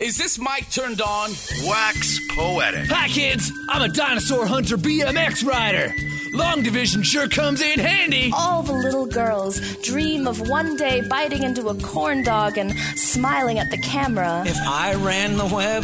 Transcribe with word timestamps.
Is 0.00 0.16
this 0.16 0.38
mic 0.38 0.70
turned 0.70 1.02
on? 1.02 1.30
Wax 1.64 2.20
poetic. 2.36 2.86
Hi, 2.86 3.08
kids. 3.08 3.50
I'm 3.68 3.82
a 3.82 3.92
dinosaur 3.92 4.46
hunter 4.46 4.76
BMX 4.76 5.44
rider. 5.44 5.92
Long 6.32 6.62
division 6.62 7.02
sure 7.02 7.28
comes 7.28 7.60
in 7.60 7.80
handy. 7.80 8.30
All 8.32 8.62
the 8.62 8.74
little 8.74 9.06
girls 9.06 9.58
dream 9.78 10.28
of 10.28 10.48
one 10.48 10.76
day 10.76 11.00
biting 11.00 11.42
into 11.42 11.68
a 11.68 11.74
corn 11.80 12.22
dog 12.22 12.58
and 12.58 12.78
smiling 12.94 13.58
at 13.58 13.72
the 13.72 13.78
camera. 13.78 14.44
If 14.46 14.56
I 14.58 14.94
ran 14.94 15.36
the 15.36 15.46
web, 15.46 15.82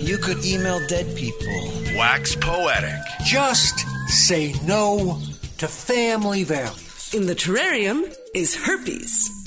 you 0.00 0.16
could 0.16 0.42
email 0.42 0.80
dead 0.86 1.14
people. 1.14 1.70
Wax 1.94 2.36
poetic. 2.36 2.98
Just 3.22 3.80
say 4.08 4.54
no 4.64 5.20
to 5.58 5.68
family 5.68 6.42
values. 6.42 7.12
In 7.14 7.26
the 7.26 7.34
terrarium 7.34 8.16
is 8.34 8.56
herpes. 8.56 9.37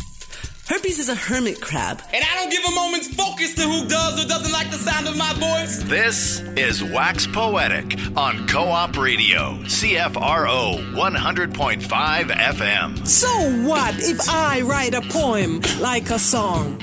Herpes 0.68 1.00
is 1.00 1.10
a 1.10 1.16
hermit 1.16 1.60
crab. 1.60 2.02
And 2.14 2.24
I 2.24 2.36
don't 2.36 2.50
give 2.50 2.64
a 2.66 2.72
moment's 2.72 3.08
focus 3.14 3.56
to 3.56 3.64
who 3.64 3.88
does 3.88 4.24
or 4.24 4.28
doesn't 4.28 4.52
like 4.54 4.70
the 4.72 4.78
sound 4.78 5.08
of 5.08 5.18
my 5.18 5.34
voice. 5.34 5.84
This 5.84 6.40
is 6.56 6.84
Wax 6.84 7.28
Poetic 7.28 7.98
on 8.16 8.48
Co 8.48 8.64
op 8.70 8.96
Radio, 8.98 9.56
CFRO 9.64 10.94
100.5 10.94 11.82
FM. 12.32 13.08
So 13.08 13.28
what 13.68 13.96
if 14.00 14.30
I 14.30 14.62
write 14.62 14.94
a 14.94 15.02
poem 15.02 15.62
like 15.82 16.10
a 16.10 16.20
song? 16.20 16.78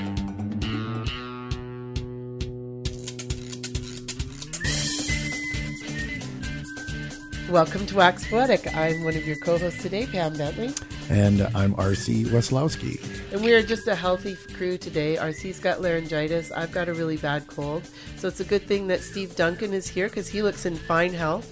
Welcome 7.49 7.85
to 7.87 7.95
Wax 7.95 8.27
Poetic. 8.27 8.73
I'm 8.75 9.03
one 9.03 9.15
of 9.15 9.25
your 9.25 9.37
co-hosts 9.37 9.81
today, 9.81 10.05
Pam 10.05 10.37
Bentley. 10.37 10.73
And 11.09 11.41
I'm 11.55 11.73
RC 11.73 12.27
Weslowski. 12.27 13.01
And 13.33 13.43
we 13.43 13.51
are 13.53 13.63
just 13.63 13.87
a 13.87 13.95
healthy 13.95 14.35
crew 14.53 14.77
today. 14.77 15.15
RC's 15.15 15.59
got 15.59 15.81
laryngitis. 15.81 16.51
I've 16.51 16.71
got 16.71 16.87
a 16.87 16.93
really 16.93 17.17
bad 17.17 17.47
cold. 17.47 17.89
So 18.17 18.27
it's 18.27 18.39
a 18.39 18.43
good 18.43 18.61
thing 18.61 18.87
that 18.87 19.01
Steve 19.01 19.35
Duncan 19.35 19.73
is 19.73 19.87
here 19.87 20.07
because 20.07 20.27
he 20.27 20.43
looks 20.43 20.67
in 20.67 20.75
fine 20.75 21.13
health. 21.13 21.51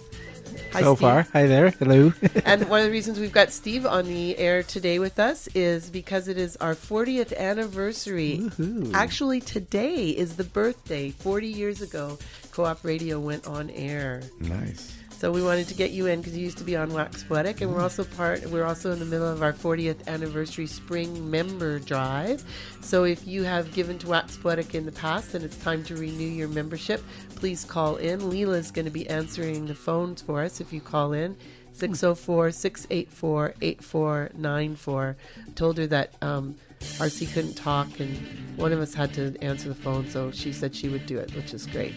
Hi, 0.73 0.81
so 0.81 0.95
Steve. 0.95 1.01
far. 1.01 1.27
Hi 1.33 1.47
there. 1.47 1.71
Hello. 1.71 2.13
and 2.45 2.69
one 2.69 2.81
of 2.81 2.85
the 2.85 2.91
reasons 2.91 3.19
we've 3.19 3.31
got 3.31 3.51
Steve 3.51 3.85
on 3.87 4.05
the 4.05 4.37
air 4.37 4.61
today 4.61 4.99
with 4.99 5.17
us 5.17 5.47
is 5.55 5.89
because 5.89 6.27
it 6.27 6.37
is 6.37 6.55
our 6.57 6.75
40th 6.75 7.35
anniversary. 7.35 8.37
Woo-hoo. 8.39 8.91
Actually, 8.93 9.41
today 9.41 10.09
is 10.09 10.35
the 10.35 10.43
birthday. 10.43 11.09
40 11.09 11.47
years 11.47 11.81
ago, 11.81 12.19
Co 12.51 12.65
op 12.65 12.83
Radio 12.83 13.19
went 13.19 13.47
on 13.47 13.71
air. 13.71 14.21
Nice. 14.39 14.96
So 15.17 15.31
we 15.31 15.41
wanted 15.41 15.67
to 15.69 15.73
get 15.73 15.89
you 15.89 16.05
in 16.05 16.19
because 16.19 16.37
you 16.37 16.43
used 16.43 16.59
to 16.59 16.63
be 16.63 16.75
on 16.75 16.93
Wax 16.93 17.23
Poetic, 17.23 17.61
and 17.61 17.73
we're 17.73 17.81
also 17.81 18.03
part. 18.03 18.45
We're 18.51 18.65
also 18.65 18.91
in 18.91 18.99
the 18.99 19.05
middle 19.05 19.27
of 19.27 19.41
our 19.41 19.51
40th 19.51 20.05
anniversary 20.05 20.67
spring 20.67 21.31
member 21.31 21.79
drive. 21.79 22.43
So 22.81 23.03
if 23.03 23.25
you 23.25 23.41
have 23.41 23.73
given 23.73 23.97
to 23.97 24.09
Wax 24.09 24.37
Poetic 24.37 24.75
in 24.75 24.85
the 24.85 24.91
past 24.91 25.33
and 25.33 25.43
it's 25.43 25.57
time 25.57 25.83
to 25.85 25.95
renew 25.95 26.27
your 26.27 26.47
membership, 26.49 27.03
please 27.33 27.63
call 27.63 27.95
in. 27.95 28.19
Leela 28.19 28.57
is 28.57 28.69
going 28.69 28.85
to 28.85 28.91
be 28.91 29.09
answering 29.09 29.65
the 29.65 29.73
phones 29.73 30.21
for 30.21 30.43
us 30.43 30.61
if 30.61 30.71
you 30.71 30.81
call 30.81 31.13
in. 31.13 31.35
604 31.71 32.51
684 32.51 33.55
8494. 33.59 35.15
Told 35.55 35.79
her 35.79 35.87
that 35.87 36.13
um, 36.21 36.55
RC 36.79 37.33
couldn't 37.33 37.55
talk 37.55 37.99
and 37.99 38.15
one 38.55 38.71
of 38.71 38.79
us 38.79 38.93
had 38.93 39.15
to 39.15 39.35
answer 39.41 39.69
the 39.69 39.75
phone, 39.75 40.07
so 40.09 40.29
she 40.29 40.53
said 40.53 40.75
she 40.75 40.89
would 40.89 41.07
do 41.07 41.17
it, 41.17 41.35
which 41.35 41.55
is 41.55 41.65
great. 41.65 41.95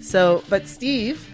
So, 0.00 0.42
but 0.48 0.66
Steve, 0.68 1.33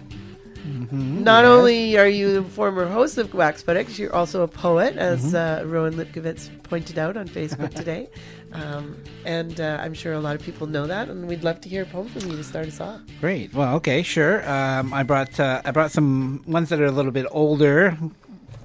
Mm-hmm, 0.65 1.23
Not 1.23 1.43
yes. 1.43 1.49
only 1.49 1.97
are 1.97 2.07
you 2.07 2.33
the 2.33 2.43
former 2.43 2.87
host 2.87 3.17
of 3.17 3.33
Wax 3.33 3.63
Poetics, 3.63 3.97
you're 3.97 4.15
also 4.15 4.43
a 4.43 4.47
poet, 4.47 4.95
as 4.95 5.33
mm-hmm. 5.33 5.65
uh, 5.67 5.69
Rowan 5.69 5.95
Lipkovitz 5.95 6.49
pointed 6.63 6.99
out 6.99 7.17
on 7.17 7.27
Facebook 7.27 7.73
today. 7.75 8.09
Um, 8.53 9.01
and 9.25 9.59
uh, 9.59 9.79
I'm 9.81 9.93
sure 9.93 10.13
a 10.13 10.19
lot 10.19 10.35
of 10.35 10.43
people 10.43 10.67
know 10.67 10.85
that, 10.85 11.09
and 11.09 11.27
we'd 11.27 11.43
love 11.43 11.61
to 11.61 11.69
hear 11.69 11.83
a 11.83 11.85
poem 11.85 12.09
from 12.09 12.29
you 12.29 12.37
to 12.37 12.43
start 12.43 12.67
us 12.67 12.79
off. 12.79 13.01
Great. 13.19 13.53
Well, 13.53 13.75
okay, 13.75 14.03
sure. 14.03 14.47
Um, 14.49 14.93
I 14.93 15.03
brought 15.03 15.39
uh, 15.39 15.61
I 15.63 15.71
brought 15.71 15.91
some 15.91 16.43
ones 16.45 16.69
that 16.69 16.81
are 16.81 16.85
a 16.85 16.91
little 16.91 17.11
bit 17.11 17.25
older, 17.31 17.97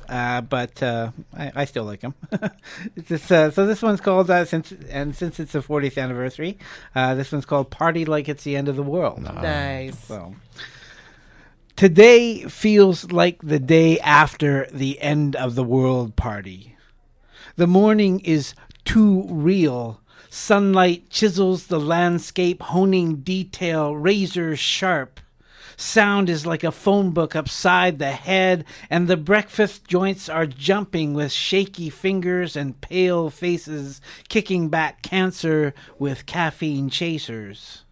uh, 0.09 0.41
but 0.41 0.83
uh, 0.83 1.13
I, 1.37 1.53
I, 1.55 1.65
still 1.67 1.85
like 1.85 2.01
them. 2.01 2.15
this, 2.97 3.31
uh, 3.31 3.51
so 3.51 3.67
this 3.67 3.81
one's 3.81 4.01
called 4.01 4.31
uh, 4.31 4.45
since 4.45 4.73
and 4.91 5.15
since 5.15 5.39
it's 5.41 5.53
the 5.53 5.61
40th 5.61 6.03
anniversary, 6.03 6.59
uh, 6.95 7.15
this 7.15 7.31
one's 7.33 7.47
called 7.47 7.71
"Party 7.71 8.05
Like 8.05 8.29
It's 8.29 8.45
the 8.45 8.57
End 8.57 8.69
of 8.69 8.77
the 8.77 8.83
World." 8.83 9.23
Nice. 9.23 9.99
So. 10.07 10.35
Today 11.77 12.45
feels 12.45 13.13
like 13.13 13.43
the 13.43 13.59
day 13.59 14.01
after 14.01 14.67
the 14.73 14.99
end 14.99 15.37
of 15.37 15.57
the 15.57 15.63
world 15.63 16.17
party. 16.17 16.75
The 17.57 17.67
morning 17.67 18.21
is 18.21 18.55
too 18.87 19.27
real. 19.29 20.01
Sunlight 20.31 21.11
chisels 21.11 21.67
the 21.67 21.79
landscape, 21.79 22.63
honing 22.63 23.17
detail 23.17 23.95
razor 23.95 24.57
sharp. 24.57 25.21
Sound 25.77 26.31
is 26.31 26.47
like 26.47 26.65
a 26.65 26.73
phone 26.73 27.11
book 27.11 27.37
upside 27.37 27.99
the 27.99 28.13
head, 28.13 28.65
and 28.89 29.07
the 29.07 29.19
breakfast 29.19 29.87
joints 29.87 30.31
are 30.31 30.47
jumping 30.47 31.13
with 31.13 31.31
shaky 31.31 31.91
fingers 31.91 32.57
and 32.57 32.81
pale 32.81 33.29
faces, 33.29 34.01
kicking 34.31 34.71
back 34.71 35.03
cancer 35.03 35.75
with 35.99 36.25
caffeine 36.25 36.89
chasers 36.89 37.85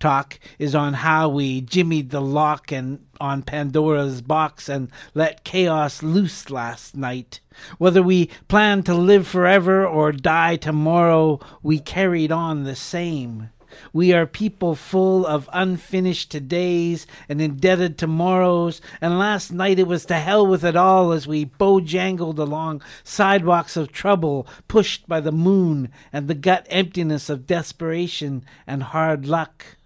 talk 0.00 0.40
is 0.58 0.74
on 0.74 0.94
how 0.94 1.28
we 1.28 1.60
jimmied 1.60 2.10
the 2.10 2.20
lock 2.20 2.72
and 2.72 3.06
on 3.20 3.42
Pandora's 3.42 4.22
box 4.22 4.68
and 4.68 4.90
let 5.14 5.44
chaos 5.44 6.02
loose 6.02 6.50
last 6.50 6.96
night. 6.96 7.40
Whether 7.78 8.02
we 8.02 8.30
planned 8.48 8.86
to 8.86 8.94
live 8.94 9.28
forever 9.28 9.86
or 9.86 10.10
die 10.10 10.56
tomorrow, 10.56 11.38
we 11.62 11.78
carried 11.78 12.32
on 12.32 12.64
the 12.64 12.74
same. 12.76 13.50
We 13.92 14.12
are 14.12 14.26
people 14.26 14.74
full 14.74 15.24
of 15.26 15.48
unfinished 15.52 16.32
todays 16.32 17.06
and 17.28 17.40
indebted 17.40 17.98
tomorrows, 17.98 18.80
and 19.00 19.18
last 19.18 19.52
night 19.52 19.78
it 19.78 19.86
was 19.86 20.04
to 20.06 20.14
hell 20.14 20.46
with 20.46 20.64
it 20.64 20.76
all 20.76 21.12
as 21.12 21.26
we 21.26 21.46
bojangled 21.46 22.38
along 22.38 22.82
sidewalks 23.04 23.76
of 23.76 23.92
trouble, 23.92 24.46
pushed 24.66 25.08
by 25.08 25.20
the 25.20 25.32
moon 25.32 25.90
and 26.12 26.26
the 26.26 26.34
gut 26.34 26.66
emptiness 26.68 27.30
of 27.30 27.46
desperation 27.46 28.44
and 28.66 28.82
hard 28.82 29.26
luck. 29.26 29.76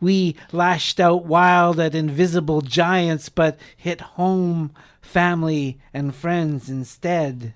We 0.00 0.36
lashed 0.52 1.00
out 1.00 1.24
wild 1.24 1.78
at 1.80 1.94
invisible 1.94 2.60
giants, 2.60 3.28
but 3.28 3.58
hit 3.76 4.00
home, 4.00 4.72
family, 5.00 5.78
and 5.92 6.14
friends 6.14 6.70
instead. 6.70 7.54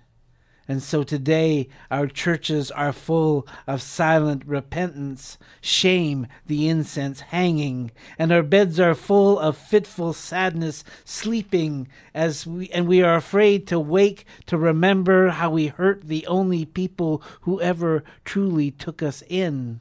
And 0.70 0.82
so 0.82 1.02
today 1.02 1.70
our 1.90 2.06
churches 2.06 2.70
are 2.70 2.92
full 2.92 3.48
of 3.66 3.80
silent 3.80 4.44
repentance, 4.44 5.38
shame, 5.62 6.26
the 6.46 6.68
incense 6.68 7.20
hanging, 7.20 7.90
and 8.18 8.30
our 8.30 8.42
beds 8.42 8.78
are 8.78 8.94
full 8.94 9.38
of 9.38 9.56
fitful 9.56 10.12
sadness 10.12 10.84
sleeping 11.06 11.88
as 12.12 12.46
we 12.46 12.68
and 12.68 12.86
we 12.86 13.02
are 13.02 13.16
afraid 13.16 13.66
to 13.68 13.80
wake 13.80 14.26
to 14.44 14.58
remember 14.58 15.30
how 15.30 15.48
we 15.50 15.68
hurt 15.68 16.06
the 16.06 16.26
only 16.26 16.66
people 16.66 17.22
who 17.42 17.58
ever 17.62 18.04
truly 18.26 18.70
took 18.70 19.02
us 19.02 19.22
in 19.26 19.80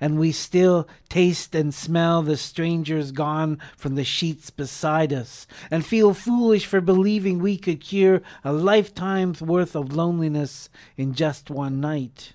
and 0.00 0.18
we 0.18 0.32
still 0.32 0.88
taste 1.08 1.54
and 1.54 1.74
smell 1.74 2.22
the 2.22 2.36
strangers 2.36 3.12
gone 3.12 3.58
from 3.76 3.94
the 3.94 4.04
sheets 4.04 4.50
beside 4.50 5.12
us, 5.12 5.46
and 5.70 5.84
feel 5.84 6.14
foolish 6.14 6.66
for 6.66 6.80
believing 6.80 7.38
we 7.38 7.56
could 7.56 7.80
cure 7.80 8.22
a 8.42 8.52
lifetime's 8.52 9.40
worth 9.40 9.74
of 9.74 9.94
loneliness 9.94 10.68
in 10.96 11.14
just 11.14 11.50
one 11.50 11.80
night. 11.80 12.34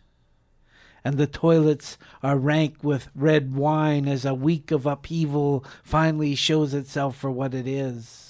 And 1.03 1.17
the 1.17 1.27
toilets 1.27 1.97
are 2.21 2.37
rank 2.37 2.83
with 2.83 3.09
red 3.15 3.55
wine 3.55 4.07
as 4.07 4.25
a 4.25 4.33
week 4.33 4.71
of 4.71 4.85
upheaval 4.85 5.63
finally 5.83 6.35
shows 6.35 6.73
itself 6.73 7.15
for 7.15 7.31
what 7.31 7.53
it 7.53 7.67
is 7.67 8.29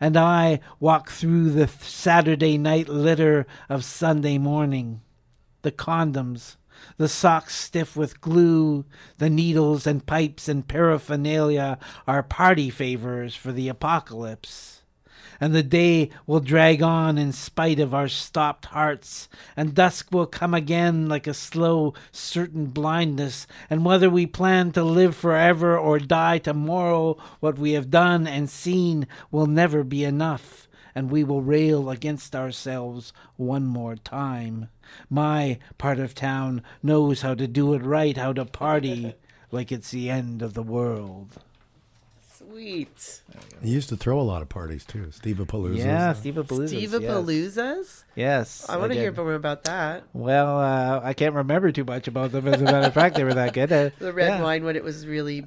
and 0.00 0.16
I 0.16 0.60
walk 0.78 1.10
through 1.10 1.50
the 1.50 1.68
Saturday 1.68 2.56
night 2.58 2.88
litter 2.88 3.46
of 3.68 3.84
Sunday 3.84 4.38
morning. 4.38 5.00
The 5.62 5.72
condoms, 5.72 6.56
the 6.96 7.08
socks 7.08 7.54
stiff 7.54 7.96
with 7.96 8.20
glue, 8.20 8.84
the 9.18 9.30
needles 9.30 9.86
and 9.86 10.06
pipes 10.06 10.48
and 10.48 10.66
paraphernalia 10.66 11.78
are 12.06 12.22
party 12.22 12.70
favors 12.70 13.34
for 13.34 13.52
the 13.52 13.68
apocalypse. 13.68 14.82
And 15.40 15.54
the 15.54 15.62
day 15.62 16.10
will 16.26 16.40
drag 16.40 16.82
on 16.82 17.16
in 17.16 17.32
spite 17.32 17.78
of 17.78 17.94
our 17.94 18.08
stopped 18.08 18.66
hearts, 18.66 19.28
and 19.56 19.74
dusk 19.74 20.08
will 20.10 20.26
come 20.26 20.52
again 20.52 21.08
like 21.08 21.28
a 21.28 21.34
slow, 21.34 21.94
certain 22.10 22.66
blindness, 22.66 23.46
and 23.70 23.84
whether 23.84 24.10
we 24.10 24.26
plan 24.26 24.72
to 24.72 24.82
live 24.82 25.14
forever 25.14 25.78
or 25.78 26.00
die 26.00 26.38
tomorrow, 26.38 27.16
what 27.38 27.58
we 27.58 27.72
have 27.72 27.90
done 27.90 28.26
and 28.26 28.50
seen 28.50 29.06
will 29.30 29.46
never 29.46 29.84
be 29.84 30.02
enough 30.02 30.68
and 30.98 31.12
we 31.12 31.22
will 31.22 31.42
rail 31.42 31.90
against 31.90 32.34
ourselves 32.34 33.12
one 33.36 33.64
more 33.64 33.94
time. 33.94 34.68
My 35.10 35.58
part 35.78 35.98
of 35.98 36.14
town 36.14 36.62
knows 36.82 37.22
how 37.22 37.34
to 37.34 37.46
do 37.46 37.74
it 37.74 37.82
right, 37.82 38.16
how 38.16 38.32
to 38.32 38.44
party 38.44 39.14
like 39.50 39.72
it's 39.72 39.90
the 39.90 40.10
end 40.10 40.42
of 40.42 40.54
the 40.54 40.62
world. 40.62 41.38
Sweet. 42.38 43.20
He 43.62 43.70
used 43.70 43.88
to 43.90 43.96
throw 43.96 44.20
a 44.20 44.22
lot 44.22 44.42
of 44.42 44.48
parties 44.48 44.84
too. 44.84 45.10
Steve 45.10 45.36
Palooza. 45.36 45.76
Yeah, 45.76 46.12
Steve 46.12 46.34
Palooza. 46.34 46.68
Steve 46.68 46.92
yes. 46.92 47.02
Paloozas? 47.02 48.04
Yes. 48.14 48.66
I 48.68 48.76
want 48.76 48.90
to 48.90 48.94
did. 48.94 49.02
hear 49.02 49.12
more 49.12 49.34
about 49.34 49.64
that. 49.64 50.04
Well, 50.12 50.58
uh, 50.58 51.00
I 51.02 51.14
can't 51.14 51.34
remember 51.34 51.72
too 51.72 51.84
much 51.84 52.08
about 52.08 52.32
them. 52.32 52.48
As 52.48 52.60
a 52.60 52.64
matter 52.64 52.86
of 52.86 52.94
fact, 52.94 53.16
they 53.16 53.24
were 53.24 53.34
that 53.34 53.52
good. 53.52 53.72
Uh, 53.72 53.90
The 53.98 54.12
red 54.12 54.38
yeah. 54.38 54.42
wine, 54.42 54.64
when 54.64 54.76
it 54.76 54.84
was 54.84 55.06
really, 55.06 55.46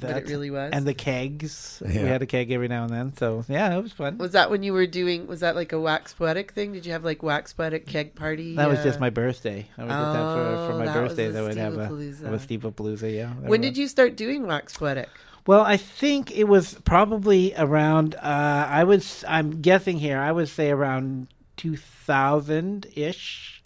what 0.00 0.10
it 0.10 0.14
That- 0.14 0.28
really 0.30 0.50
was. 0.50 0.70
and 0.72 0.86
the 0.86 0.94
kegs. 0.94 1.82
We 1.84 1.92
had 1.94 2.22
a 2.22 2.26
keg 2.26 2.50
every 2.50 2.68
now 2.68 2.84
and 2.84 2.92
then. 2.92 3.16
So 3.16 3.44
yeah, 3.48 3.76
it 3.76 3.82
was 3.82 3.92
fun. 3.92 4.18
was 4.18 4.32
that 4.32 4.50
when 4.50 4.62
you 4.62 4.72
were 4.72 4.86
doing? 4.86 5.26
Was 5.26 5.40
that 5.40 5.54
like 5.54 5.72
a 5.72 5.80
wax 5.80 6.12
poetic 6.14 6.52
thing? 6.52 6.72
Did 6.72 6.86
you 6.86 6.92
have 6.92 7.04
like 7.04 7.22
wax 7.22 7.52
poetic 7.52 7.86
keg 7.86 8.14
party? 8.14 8.56
That 8.56 8.68
was 8.68 8.78
uh, 8.80 8.84
just 8.84 9.00
my 9.00 9.10
birthday. 9.10 9.66
I 9.78 9.84
was 9.84 9.90
just 9.92 10.12
that 10.12 10.34
for, 10.34 10.66
for 10.66 10.72
Oh, 10.72 10.78
my 10.78 10.84
that 10.86 10.94
birthday. 10.94 11.26
the 11.26 11.32
That 11.32 11.42
would 11.44 11.56
have 11.56 11.74
a, 11.78 11.86
Steve-a-palooza. 11.86 12.40
Steve 12.40 12.60
Palooza. 12.60 13.14
Yeah. 13.14 13.32
When 13.48 13.60
did 13.60 13.76
you 13.76 13.86
start 13.88 14.16
doing 14.16 14.46
wax 14.46 14.76
poetic? 14.76 15.08
Well, 15.46 15.62
I 15.62 15.76
think 15.76 16.30
it 16.30 16.44
was 16.44 16.74
probably 16.84 17.52
around. 17.58 18.14
Uh, 18.14 18.66
I 18.68 18.84
was. 18.84 19.24
I'm 19.26 19.60
guessing 19.60 19.98
here. 19.98 20.18
I 20.18 20.30
would 20.30 20.48
say 20.48 20.70
around 20.70 21.26
2000 21.56 22.86
ish. 22.94 23.61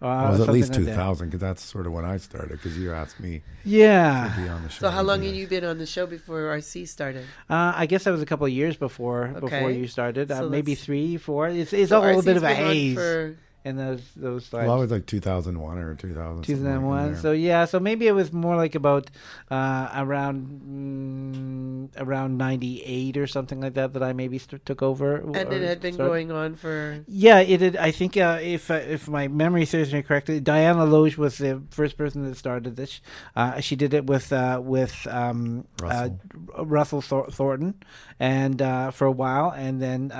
Uh, 0.00 0.06
Well, 0.06 0.28
it 0.28 0.30
was 0.38 0.40
at 0.48 0.54
least 0.54 0.70
like 0.74 0.78
2000 0.86 1.26
because 1.26 1.40
that's 1.40 1.62
sort 1.62 1.86
of 1.86 1.92
when 1.92 2.04
I 2.04 2.18
started. 2.18 2.50
Because 2.52 2.78
you 2.78 2.92
asked 2.92 3.18
me 3.18 3.42
Yeah. 3.64 4.32
to 4.36 4.42
be 4.42 4.48
on 4.48 4.62
the 4.62 4.68
show. 4.68 4.80
So 4.86 4.90
how 4.90 5.02
long 5.02 5.22
Yeah. 5.22 5.30
had 5.30 5.36
you 5.36 5.46
been 5.48 5.64
on 5.64 5.78
the 5.78 5.86
show 5.86 6.06
before 6.06 6.42
RC 6.50 6.86
started? 6.86 7.24
Uh, 7.50 7.72
I 7.74 7.86
guess 7.86 8.04
that 8.04 8.12
was 8.12 8.22
a 8.22 8.26
couple 8.26 8.46
of 8.46 8.52
years 8.52 8.76
before 8.76 9.26
before 9.40 9.70
you 9.72 9.88
started. 9.88 10.30
Uh, 10.30 10.38
So 10.38 10.48
maybe 10.48 10.74
three, 10.76 11.16
four. 11.16 11.48
It's, 11.48 11.72
it's 11.72 11.88
So 11.90 11.98
all 11.98 12.04
a 12.04 12.06
little 12.14 12.22
bit 12.22 12.36
of 12.36 12.44
a 12.44 12.48
been 12.48 12.62
on 12.64 12.70
haze 12.72 12.96
for- 13.62 13.68
in 13.68 13.76
those 13.76 14.02
those 14.16 14.48
times. 14.48 14.66
Well, 14.66 14.76
I 14.76 14.80
was 14.80 14.90
like 14.90 15.06
2001 15.06 15.78
or 15.78 15.94
2000. 15.94 16.44
something 16.44 16.64
like 16.64 16.72
2001. 16.72 17.16
So 17.16 17.32
yeah, 17.32 17.64
so 17.64 17.80
maybe 17.80 18.06
it 18.06 18.12
was 18.12 18.32
more 18.32 18.56
like 18.56 18.74
about 18.74 19.10
uh, 19.50 19.88
around 19.94 21.88
mm, 21.92 22.00
around 22.00 22.38
98 22.38 23.16
or 23.16 23.26
something 23.26 23.60
like 23.60 23.74
that 23.74 23.92
that 23.92 24.02
I 24.02 24.12
maybe 24.12 24.38
st- 24.38 24.64
took 24.64 24.82
over. 24.82 25.16
And 25.16 25.52
it 25.52 25.62
had 25.62 25.80
been 25.80 25.94
started. 25.94 26.08
going 26.10 26.32
on 26.32 26.54
for. 26.56 27.04
Yeah, 27.06 27.40
it 27.40 27.58
did. 27.58 27.76
I 27.76 27.90
think 27.90 28.16
uh, 28.16 28.38
if 28.42 28.70
uh, 28.70 28.74
if 28.74 29.08
my 29.08 29.28
memory 29.28 29.64
serves 29.64 29.92
me 29.92 30.02
correctly, 30.02 30.40
Diana 30.40 30.84
Loge 30.84 31.16
was 31.16 31.38
the 31.38 31.62
first 31.70 31.96
person 31.96 32.24
that 32.28 32.36
started 32.36 32.76
this. 32.76 33.00
Uh, 33.36 33.60
she 33.60 33.76
did 33.76 33.94
it 33.94 34.06
with 34.06 34.32
uh, 34.32 34.60
with 34.62 35.06
um, 35.10 35.66
Russell. 35.80 36.20
Uh, 36.58 36.64
Russell 36.64 37.00
Thor- 37.02 37.30
Thornton, 37.30 37.74
and 38.18 38.60
uh, 38.62 38.90
for 38.90 39.06
a 39.06 39.12
while, 39.12 39.50
and 39.50 39.80
then 39.80 40.12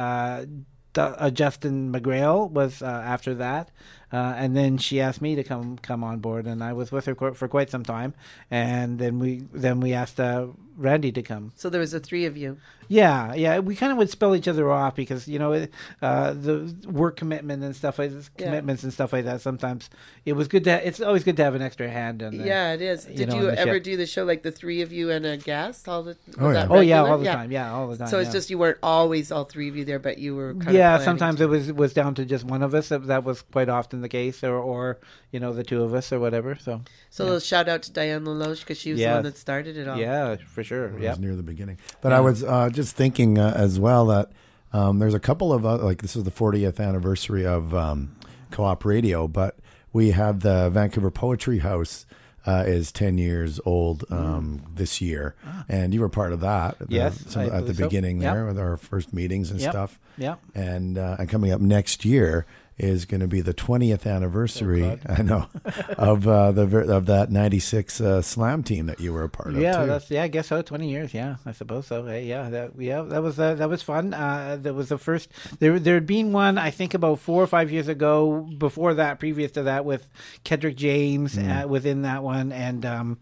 uh, 0.98 1.30
Justin 1.30 1.92
McGrail 1.92 2.50
was 2.50 2.82
uh, 2.82 2.86
after 2.86 3.34
that. 3.34 3.70
Uh, 4.12 4.34
and 4.36 4.56
then 4.56 4.78
she 4.78 5.00
asked 5.00 5.20
me 5.20 5.34
to 5.34 5.44
come 5.44 5.76
come 5.78 6.02
on 6.02 6.18
board, 6.18 6.46
and 6.46 6.64
I 6.64 6.72
was 6.72 6.90
with 6.90 7.04
her 7.06 7.14
for 7.34 7.48
quite 7.48 7.70
some 7.70 7.84
time. 7.84 8.14
And 8.50 8.98
then 8.98 9.18
we 9.18 9.44
then 9.52 9.80
we 9.80 9.92
asked 9.92 10.18
uh, 10.18 10.48
Randy 10.78 11.12
to 11.12 11.22
come. 11.22 11.52
So 11.56 11.68
there 11.68 11.80
was 11.80 11.90
the 11.90 12.00
three 12.00 12.24
of 12.24 12.36
you. 12.36 12.56
Yeah, 12.90 13.34
yeah, 13.34 13.58
we 13.58 13.76
kind 13.76 13.92
of 13.92 13.98
would 13.98 14.08
spell 14.08 14.34
each 14.34 14.48
other 14.48 14.70
off 14.70 14.96
because 14.96 15.28
you 15.28 15.38
know 15.38 15.66
uh, 16.00 16.32
the 16.32 16.74
work 16.90 17.16
commitment 17.18 17.62
and 17.62 17.76
stuff 17.76 17.98
like 17.98 18.12
Yeah. 18.12 18.46
commitments 18.46 18.82
and 18.82 18.90
stuff 18.94 19.12
like 19.12 19.26
that. 19.26 19.42
Sometimes 19.42 19.90
it 20.24 20.32
was 20.32 20.48
good 20.48 20.64
to. 20.64 20.72
Ha- 20.72 20.80
it's 20.82 20.98
always 20.98 21.22
good 21.22 21.36
to 21.36 21.44
have 21.44 21.54
an 21.54 21.60
extra 21.60 21.90
hand. 21.90 22.22
On 22.22 22.34
the, 22.34 22.44
Yeah, 22.44 22.72
it 22.72 22.80
is. 22.80 23.06
you 23.06 23.14
Did 23.14 23.28
know, 23.28 23.42
you, 23.42 23.50
ever 23.50 23.74
ship. 23.74 23.82
do 23.82 23.96
the 23.98 24.06
show 24.06 24.24
like 24.24 24.42
the 24.42 24.50
three 24.52 24.80
of 24.80 24.90
you 24.90 25.10
and 25.10 25.26
a 25.26 25.36
guest? 25.36 25.86
All 25.86 26.02
the. 26.02 26.16
Oh, 26.40 26.48
yeah. 26.50 26.66
Oh 26.70 26.80
yeah, 26.80 27.02
all 27.04 27.18
the 27.18 27.26
time. 27.26 27.52
Yeah, 27.52 27.70
all 27.74 27.88
the 27.88 27.98
time. 27.98 28.08
So 28.08 28.20
it's 28.20 28.28
yeah. 28.28 28.32
just 28.32 28.48
you 28.48 28.56
weren't 28.56 28.78
always 28.82 29.30
all 29.30 29.44
three 29.44 29.68
of 29.68 29.76
you 29.76 29.84
there, 29.84 29.98
but 29.98 30.16
you 30.16 30.34
were. 30.34 30.54
Kind 30.54 30.74
yeah. 30.74 30.96
Of 30.96 31.02
Sometimes 31.02 31.38
to. 31.38 31.44
it 31.44 31.48
was 31.48 31.70
was 31.72 31.92
down 31.92 32.14
to 32.14 32.24
just 32.24 32.44
one 32.44 32.62
of 32.62 32.72
us. 32.72 32.88
That, 32.88 33.06
that 33.08 33.22
was 33.22 33.42
quite 33.42 33.68
often 33.68 34.00
the 34.00 34.08
case, 34.08 34.42
or 34.42 34.56
or 34.56 34.98
you 35.30 35.40
know 35.40 35.52
the 35.52 35.64
two 35.64 35.82
of 35.82 35.92
us 35.92 36.10
or 36.10 36.20
whatever. 36.20 36.54
So 36.58 36.80
So 37.10 37.34
a 37.34 37.40
shout 37.40 37.68
out 37.68 37.82
to 37.82 37.92
Diane 37.92 38.24
Lelouch 38.24 38.60
because 38.60 38.78
she 38.78 38.92
was 38.92 39.00
the 39.00 39.08
one 39.08 39.24
that 39.24 39.36
started 39.36 39.76
it 39.76 39.86
all. 39.86 39.98
yeah, 39.98 40.36
for 40.46 40.64
sure. 40.64 40.67
It 40.72 41.00
Yeah. 41.02 41.10
was 41.10 41.18
near 41.18 41.34
the 41.36 41.42
beginning. 41.42 41.78
But 42.00 42.12
I 42.12 42.20
was 42.20 42.44
uh, 42.44 42.70
just 42.70 42.94
thinking 42.96 43.38
uh, 43.38 43.52
as 43.56 43.78
well 43.80 44.06
that 44.06 44.30
um, 44.72 44.98
there's 44.98 45.14
a 45.14 45.20
couple 45.20 45.52
of 45.52 45.64
uh, 45.64 45.78
like 45.78 46.02
this 46.02 46.14
is 46.16 46.24
the 46.24 46.30
40th 46.30 46.78
anniversary 46.80 47.46
of 47.46 47.74
um, 47.74 48.14
Co-op 48.50 48.84
Radio, 48.84 49.26
but 49.28 49.56
we 49.92 50.10
had 50.10 50.40
the 50.40 50.68
Vancouver 50.70 51.10
Poetry 51.10 51.58
House. 51.60 52.04
Uh, 52.46 52.64
is 52.66 52.90
10 52.92 53.18
years 53.18 53.60
old 53.66 54.06
um, 54.10 54.62
this 54.74 55.02
year, 55.02 55.34
and 55.68 55.92
you 55.92 56.00
were 56.00 56.08
part 56.08 56.32
of 56.32 56.40
that. 56.40 56.78
the- 56.78 56.86
Mm. 56.86 56.92
Yes, 56.92 57.24
some- 57.28 57.42
at 57.42 57.66
the 57.66 57.74
so. 57.74 57.84
beginning 57.84 58.22
Yep. 58.22 58.32
there 58.34 58.46
with 58.46 58.58
our 58.58 58.78
first 58.78 59.12
meetings 59.12 59.50
and 59.50 59.60
Yep. 59.60 59.70
stuff. 59.70 59.98
yeah 60.16 60.36
And 60.54 60.96
uh, 60.96 61.16
and 61.18 61.28
coming 61.28 61.52
up 61.52 61.60
next 61.60 62.06
year 62.06 62.46
is 62.78 63.04
going 63.06 63.20
to 63.20 63.26
be 63.28 63.40
the 63.40 63.54
20th 63.54 64.06
anniversary. 64.06 64.84
Oh, 64.84 64.98
I 65.08 65.22
know 65.22 65.46
of 65.98 66.26
uh, 66.28 66.52
the 66.52 66.62
of 66.92 67.06
that 67.06 67.30
96 67.30 68.00
uh, 68.00 68.22
slam 68.22 68.62
team 68.62 68.86
that 68.86 69.00
you 69.00 69.12
were 69.12 69.24
a 69.24 69.28
part 69.28 69.54
of. 69.54 69.60
Yeah, 69.60 69.80
too. 69.80 69.86
that's 69.86 70.10
yeah. 70.10 70.22
I 70.22 70.28
guess 70.28 70.46
so. 70.48 70.62
Twenty 70.62 70.90
years. 70.90 71.12
Yeah, 71.14 71.36
I 71.44 71.52
suppose 71.52 71.86
so. 71.86 72.04
Hey, 72.06 72.24
yeah, 72.26 72.48
that 72.50 72.72
yeah, 72.78 73.02
that 73.02 73.22
was 73.22 73.38
uh, 73.38 73.54
that 73.54 73.68
was 73.68 73.82
fun. 73.82 74.14
Uh, 74.14 74.58
that 74.62 74.74
was 74.74 74.88
the 74.88 74.98
first. 74.98 75.30
There 75.58 75.78
there 75.78 75.94
had 75.94 76.06
been 76.06 76.32
one 76.32 76.58
I 76.58 76.70
think 76.70 76.94
about 76.94 77.18
four 77.20 77.42
or 77.42 77.46
five 77.46 77.70
years 77.70 77.88
ago. 77.88 78.48
Before 78.58 78.94
that, 78.94 79.18
previous 79.18 79.52
to 79.52 79.64
that, 79.64 79.84
with 79.84 80.08
Kedrick 80.44 80.76
James 80.76 81.36
Mm. 81.36 81.64
uh, 81.64 81.68
within 81.68 82.02
that 82.02 82.22
one, 82.22 82.52
and 82.52 82.84
um, 82.86 83.18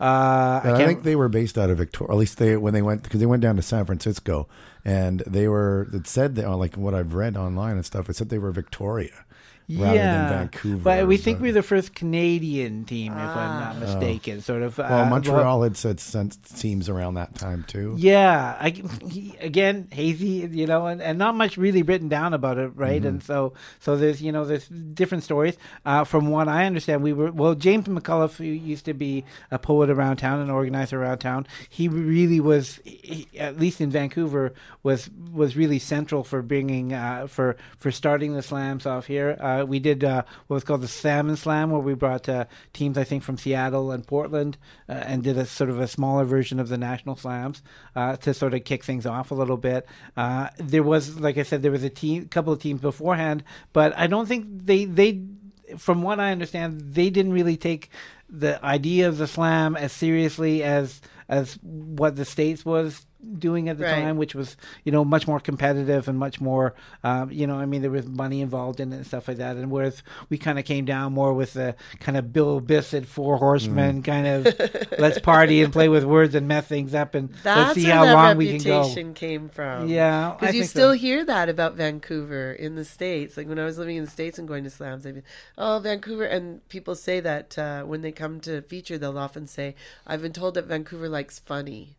uh, 0.00 0.60
And 0.64 0.76
I, 0.76 0.86
think 0.86 1.02
they 1.02 1.16
were 1.16 1.28
based 1.28 1.58
out 1.58 1.70
of 1.70 1.78
Victoria. 1.78 2.12
At 2.12 2.18
least 2.18 2.38
they 2.38 2.56
when 2.56 2.74
they 2.74 2.82
went 2.82 3.02
because 3.02 3.20
they 3.20 3.26
went 3.26 3.42
down 3.42 3.56
to 3.56 3.62
San 3.62 3.84
Francisco, 3.84 4.48
and 4.84 5.20
they 5.26 5.48
were. 5.48 5.88
It 5.92 6.06
said 6.06 6.36
that 6.36 6.48
like 6.48 6.76
what 6.76 6.94
I've 6.94 7.14
read 7.14 7.36
online 7.36 7.76
and 7.76 7.84
stuff. 7.84 8.08
It 8.08 8.16
said 8.16 8.28
they 8.28 8.38
were 8.38 8.52
Victoria 8.52 9.24
rather 9.68 9.98
than 9.98 10.28
Vancouver. 10.28 10.82
But 10.82 11.06
we 11.06 11.16
think 11.16 11.40
we're 11.40 11.52
the 11.52 11.62
first 11.62 11.94
Canadian 11.94 12.84
team, 12.84 13.12
if 13.12 13.18
I'm 13.18 13.60
not 13.60 13.78
mistaken. 13.78 14.40
Sort 14.40 14.62
of. 14.62 14.78
Oh. 14.78 14.82
Well, 14.82 15.04
uh, 15.04 15.10
Montreal 15.10 15.62
had 15.62 15.76
said 15.76 16.00
sent 16.00 16.42
teams 16.56 16.88
around 16.88 17.14
that 17.14 17.34
time 17.34 17.64
too. 17.68 17.94
Yeah, 17.98 18.56
I, 18.58 18.70
he, 18.70 19.34
again 19.40 19.88
hazy, 19.90 20.48
you 20.50 20.66
know, 20.66 20.86
and, 20.86 21.02
and 21.02 21.18
not 21.18 21.34
much 21.34 21.56
really 21.56 21.82
written 21.82 22.08
down 22.08 22.34
about 22.34 22.58
it, 22.58 22.68
right? 22.74 23.00
Mm-hmm. 23.00 23.08
And 23.08 23.22
so, 23.22 23.52
so 23.80 23.96
there's 23.96 24.22
you 24.22 24.32
know 24.32 24.44
there's 24.44 24.68
different 24.68 25.24
stories. 25.24 25.56
Uh, 25.84 26.04
from 26.04 26.28
what 26.28 26.48
I 26.48 26.66
understand, 26.66 27.02
we 27.02 27.12
were 27.12 27.30
well. 27.30 27.54
James 27.54 27.86
McCullough, 27.86 28.36
who 28.36 28.44
used 28.44 28.84
to 28.86 28.94
be 28.94 29.24
a 29.50 29.58
poet 29.58 29.90
around 29.90 30.16
town, 30.16 30.40
and 30.40 30.50
organizer 30.50 31.02
around 31.02 31.18
town, 31.18 31.46
he 31.68 31.88
really 31.88 32.40
was, 32.40 32.80
he, 32.84 33.26
at 33.38 33.58
least 33.58 33.80
in 33.80 33.90
Vancouver, 33.90 34.52
was 34.82 35.10
was 35.32 35.56
really 35.56 35.78
central 35.78 36.24
for 36.24 36.42
bringing 36.42 36.92
uh, 36.92 37.26
for 37.26 37.56
for 37.76 37.90
starting 37.90 38.34
the 38.34 38.42
slams 38.42 38.86
off 38.86 39.06
here. 39.06 39.36
Uh, 39.40 39.57
we 39.66 39.78
did 39.78 40.04
uh, 40.04 40.22
what 40.46 40.54
was 40.54 40.64
called 40.64 40.82
the 40.82 40.88
Salmon 40.88 41.36
Slam, 41.36 41.70
where 41.70 41.80
we 41.80 41.94
brought 41.94 42.28
uh, 42.28 42.44
teams, 42.72 42.98
I 42.98 43.04
think, 43.04 43.22
from 43.22 43.38
Seattle 43.38 43.90
and 43.90 44.06
Portland, 44.06 44.58
uh, 44.88 44.92
and 44.92 45.22
did 45.22 45.38
a 45.38 45.46
sort 45.46 45.70
of 45.70 45.80
a 45.80 45.88
smaller 45.88 46.24
version 46.24 46.60
of 46.60 46.68
the 46.68 46.78
national 46.78 47.16
slams 47.16 47.62
uh, 47.96 48.16
to 48.16 48.34
sort 48.34 48.54
of 48.54 48.64
kick 48.64 48.84
things 48.84 49.06
off 49.06 49.30
a 49.30 49.34
little 49.34 49.56
bit. 49.56 49.86
Uh, 50.16 50.48
there 50.58 50.82
was, 50.82 51.18
like 51.18 51.38
I 51.38 51.42
said, 51.42 51.62
there 51.62 51.72
was 51.72 51.84
a 51.84 51.90
team, 51.90 52.28
couple 52.28 52.52
of 52.52 52.60
teams 52.60 52.80
beforehand, 52.80 53.42
but 53.72 53.96
I 53.96 54.06
don't 54.06 54.26
think 54.26 54.46
they 54.48 54.84
they, 54.84 55.22
from 55.76 56.02
what 56.02 56.20
I 56.20 56.32
understand, 56.32 56.80
they 56.94 57.10
didn't 57.10 57.32
really 57.32 57.56
take 57.56 57.90
the 58.28 58.62
idea 58.64 59.08
of 59.08 59.18
the 59.18 59.26
slam 59.26 59.76
as 59.76 59.92
seriously 59.92 60.62
as 60.62 61.00
as 61.28 61.58
what 61.62 62.16
the 62.16 62.24
states 62.24 62.64
was 62.64 63.06
doing 63.38 63.68
at 63.68 63.78
the 63.78 63.84
Right. 63.84 64.02
time, 64.02 64.16
which 64.16 64.34
was 64.34 64.56
you 64.84 64.92
know 64.92 65.04
much 65.04 65.26
more 65.26 65.40
competitive 65.40 66.06
and 66.08 66.18
much 66.18 66.40
more 66.40 66.74
um, 67.02 67.30
you 67.32 67.46
know 67.46 67.56
I 67.58 67.66
mean 67.66 67.82
there 67.82 67.90
was 67.90 68.06
money 68.06 68.40
involved 68.40 68.78
in 68.80 68.92
it 68.92 68.96
and 68.96 69.06
stuff 69.06 69.26
like 69.28 69.38
that. 69.38 69.56
And 69.56 69.70
whereas 69.70 70.02
we 70.28 70.38
kind 70.38 70.58
of 70.58 70.64
came 70.64 70.84
down 70.84 71.12
more 71.14 71.32
with 71.34 71.54
the 71.54 71.74
kind 72.00 72.16
of 72.16 72.32
Bill 72.32 72.60
Bissett 72.60 73.06
four 73.06 73.36
horsemen 73.38 74.02
kind 74.02 74.26
of 74.26 74.54
let's 74.98 75.18
party 75.18 75.62
and 75.62 75.72
play 75.72 75.88
with 75.88 76.04
words 76.04 76.34
and 76.34 76.46
mess 76.46 76.66
things 76.66 76.94
up 76.94 77.14
and 77.14 77.30
That's 77.42 77.58
let's 77.68 77.74
see 77.74 77.84
how 77.84 78.04
that 78.04 78.14
long 78.14 78.36
we 78.36 78.48
can 78.56 78.62
go. 78.62 78.78
reputation 78.78 79.14
came 79.14 79.48
from. 79.48 79.88
Yeah, 79.88 80.36
because 80.38 80.54
you 80.54 80.60
think 80.62 80.70
so. 80.70 80.78
still 80.78 80.92
hear 80.92 81.24
that 81.24 81.48
about 81.48 81.74
Vancouver 81.74 82.52
in 82.52 82.76
the 82.76 82.84
states. 82.84 83.36
Like 83.36 83.48
when 83.48 83.58
I 83.58 83.64
was 83.64 83.78
living 83.78 83.96
in 83.96 84.04
the 84.04 84.10
states 84.10 84.38
and 84.38 84.46
going 84.46 84.64
to 84.64 84.70
slams, 84.70 85.04
I'd 85.06 85.16
be, 85.16 85.22
"Oh, 85.58 85.80
Vancouver," 85.82 86.24
and 86.24 86.66
people 86.68 86.94
say 86.94 87.20
that 87.20 87.58
uh, 87.58 87.82
when 87.82 88.02
they 88.02 88.12
come 88.12 88.40
to 88.40 88.62
feature, 88.62 88.96
they'll 88.96 89.18
often 89.18 89.46
say, 89.46 89.74
"I've 90.06 90.22
been 90.22 90.32
told 90.32 90.54
that 90.54 90.66
Vancouver 90.66 91.08
likes 91.08 91.38
funny." 91.40 91.96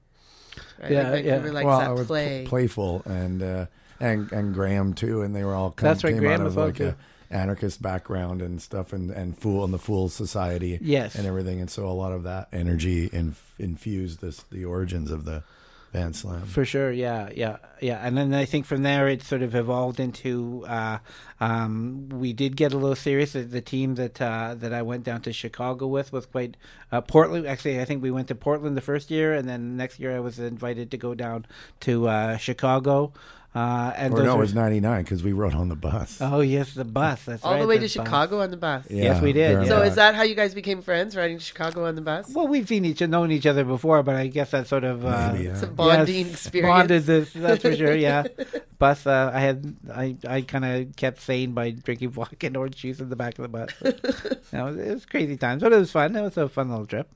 Right? 0.81 0.91
Yeah, 0.91 1.09
like 1.11 1.25
yeah. 1.25 1.31
Vancouver 1.31 1.53
likes 1.53 1.65
well, 1.65 1.79
that 1.79 1.89
I 1.89 1.93
was 1.93 2.07
play. 2.07 2.41
pl- 2.43 2.49
playful 2.49 3.01
and 3.05 3.41
uh, 3.43 3.65
and 3.99 4.31
and 4.31 4.53
Graham 4.53 4.93
too, 4.93 5.21
and 5.21 5.35
they 5.35 5.43
were 5.43 5.53
all 5.53 5.71
come, 5.71 5.87
That's 5.87 6.03
right, 6.03 6.11
came 6.13 6.19
Graham 6.19 6.41
out 6.41 6.47
of 6.47 6.55
like 6.57 6.75
too. 6.77 6.87
a 6.89 6.95
anarchist 7.31 7.81
background 7.81 8.41
and 8.41 8.61
stuff, 8.61 8.93
and 8.93 9.11
and 9.11 9.37
fool 9.37 9.63
and 9.63 9.73
the 9.73 9.77
Fool 9.79 10.09
Society, 10.09 10.79
Yes. 10.81 11.15
and 11.15 11.27
everything, 11.27 11.59
and 11.59 11.69
so 11.69 11.85
a 11.87 11.91
lot 11.91 12.11
of 12.11 12.23
that 12.23 12.47
energy 12.51 13.09
inf- 13.11 13.53
infused 13.59 14.21
this 14.21 14.43
the 14.51 14.65
origins 14.65 15.11
of 15.11 15.25
the 15.25 15.43
Slam. 16.13 16.41
For 16.45 16.65
sure, 16.65 16.91
yeah, 16.91 17.29
yeah, 17.35 17.57
yeah. 17.81 17.99
And 18.05 18.15
then 18.15 18.33
I 18.33 18.45
think 18.45 18.65
from 18.65 18.83
there 18.83 19.07
it 19.07 19.23
sort 19.23 19.41
of 19.41 19.55
evolved 19.55 19.99
into 19.99 20.63
uh, 20.67 20.99
um, 21.39 22.09
we 22.09 22.33
did 22.33 22.55
get 22.55 22.73
a 22.73 22.77
little 22.77 22.95
serious. 22.95 23.33
The, 23.33 23.41
the 23.41 23.61
team 23.61 23.95
that 23.95 24.21
uh, 24.21 24.55
that 24.59 24.73
I 24.73 24.81
went 24.83 25.03
down 25.03 25.21
to 25.21 25.33
Chicago 25.33 25.87
with 25.87 26.13
was 26.13 26.25
quite 26.25 26.57
uh, 26.91 27.01
Portland. 27.01 27.47
Actually, 27.47 27.81
I 27.81 27.85
think 27.85 28.03
we 28.03 28.11
went 28.11 28.27
to 28.27 28.35
Portland 28.35 28.77
the 28.77 28.81
first 28.81 29.09
year, 29.09 29.33
and 29.33 29.49
then 29.49 29.77
next 29.77 29.99
year 29.99 30.15
I 30.15 30.19
was 30.19 30.37
invited 30.37 30.91
to 30.91 30.97
go 30.97 31.15
down 31.15 31.45
to 31.81 32.07
uh, 32.07 32.37
Chicago. 32.37 33.13
Uh, 33.53 33.91
and 33.97 34.13
or 34.13 34.21
no, 34.21 34.35
it 34.35 34.37
was 34.37 34.53
99 34.53 35.01
because 35.01 35.23
we 35.23 35.33
rode 35.33 35.55
on 35.55 35.69
the 35.69 35.75
bus. 35.75 36.19
Oh 36.21 36.41
yes, 36.41 36.75
the 36.75 36.85
bus. 36.85 37.25
That's 37.25 37.43
All 37.43 37.53
right, 37.53 37.61
the 37.61 37.67
way 37.67 37.75
to 37.77 37.81
bus. 37.81 37.91
Chicago 37.91 38.41
on 38.41 38.51
the 38.51 38.57
bus. 38.57 38.85
Yes, 38.91 39.23
we 39.23 39.33
did. 39.33 39.67
So 39.67 39.79
yeah. 39.81 39.87
is 39.87 39.95
that 39.95 40.13
how 40.13 40.21
you 40.21 40.35
guys 40.35 40.53
became 40.53 40.83
friends, 40.83 41.15
riding 41.15 41.39
to 41.39 41.43
Chicago 41.43 41.85
on 41.85 41.95
the 41.95 42.01
bus? 42.01 42.29
Well, 42.29 42.47
we've 42.47 42.67
seen 42.67 42.85
each 42.85 43.01
known 43.01 43.31
each 43.31 43.47
other 43.47 43.63
before, 43.63 44.03
but 44.03 44.15
I 44.15 44.27
guess 44.27 44.51
that 44.51 44.67
sort 44.67 44.83
of 44.83 45.03
uh, 45.03 45.31
Maybe, 45.31 45.45
yeah. 45.45 45.53
It's 45.53 45.63
a 45.63 45.67
bonding 45.67 46.27
yes, 46.27 46.33
experience. 46.33 46.77
Bonded 46.77 47.03
this, 47.03 47.33
that's 47.35 47.63
for 47.63 47.75
sure. 47.75 47.95
Yeah, 47.95 48.25
bus. 48.77 49.07
Uh, 49.07 49.31
I 49.33 49.39
had 49.39 49.75
I 49.91 50.15
I 50.27 50.41
kind 50.41 50.65
of 50.65 50.95
kept 50.95 51.19
sane 51.19 51.53
by 51.53 51.71
drinking 51.71 52.09
vodka 52.11 52.45
and 52.45 52.55
orange 52.55 52.75
juice 52.75 52.99
in 52.99 53.09
the 53.09 53.15
back 53.15 53.39
of 53.39 53.41
the 53.41 53.47
bus. 53.49 53.69
no, 54.53 54.67
it 54.67 54.71
was, 54.71 54.77
it 54.77 54.93
was 54.93 55.05
crazy 55.07 55.37
times, 55.37 55.63
but 55.63 55.73
it 55.73 55.77
was 55.77 55.91
fun. 55.91 56.15
It 56.15 56.21
was 56.21 56.37
a 56.37 56.49
fun 56.49 56.69
little 56.69 56.85
trip. 56.85 57.09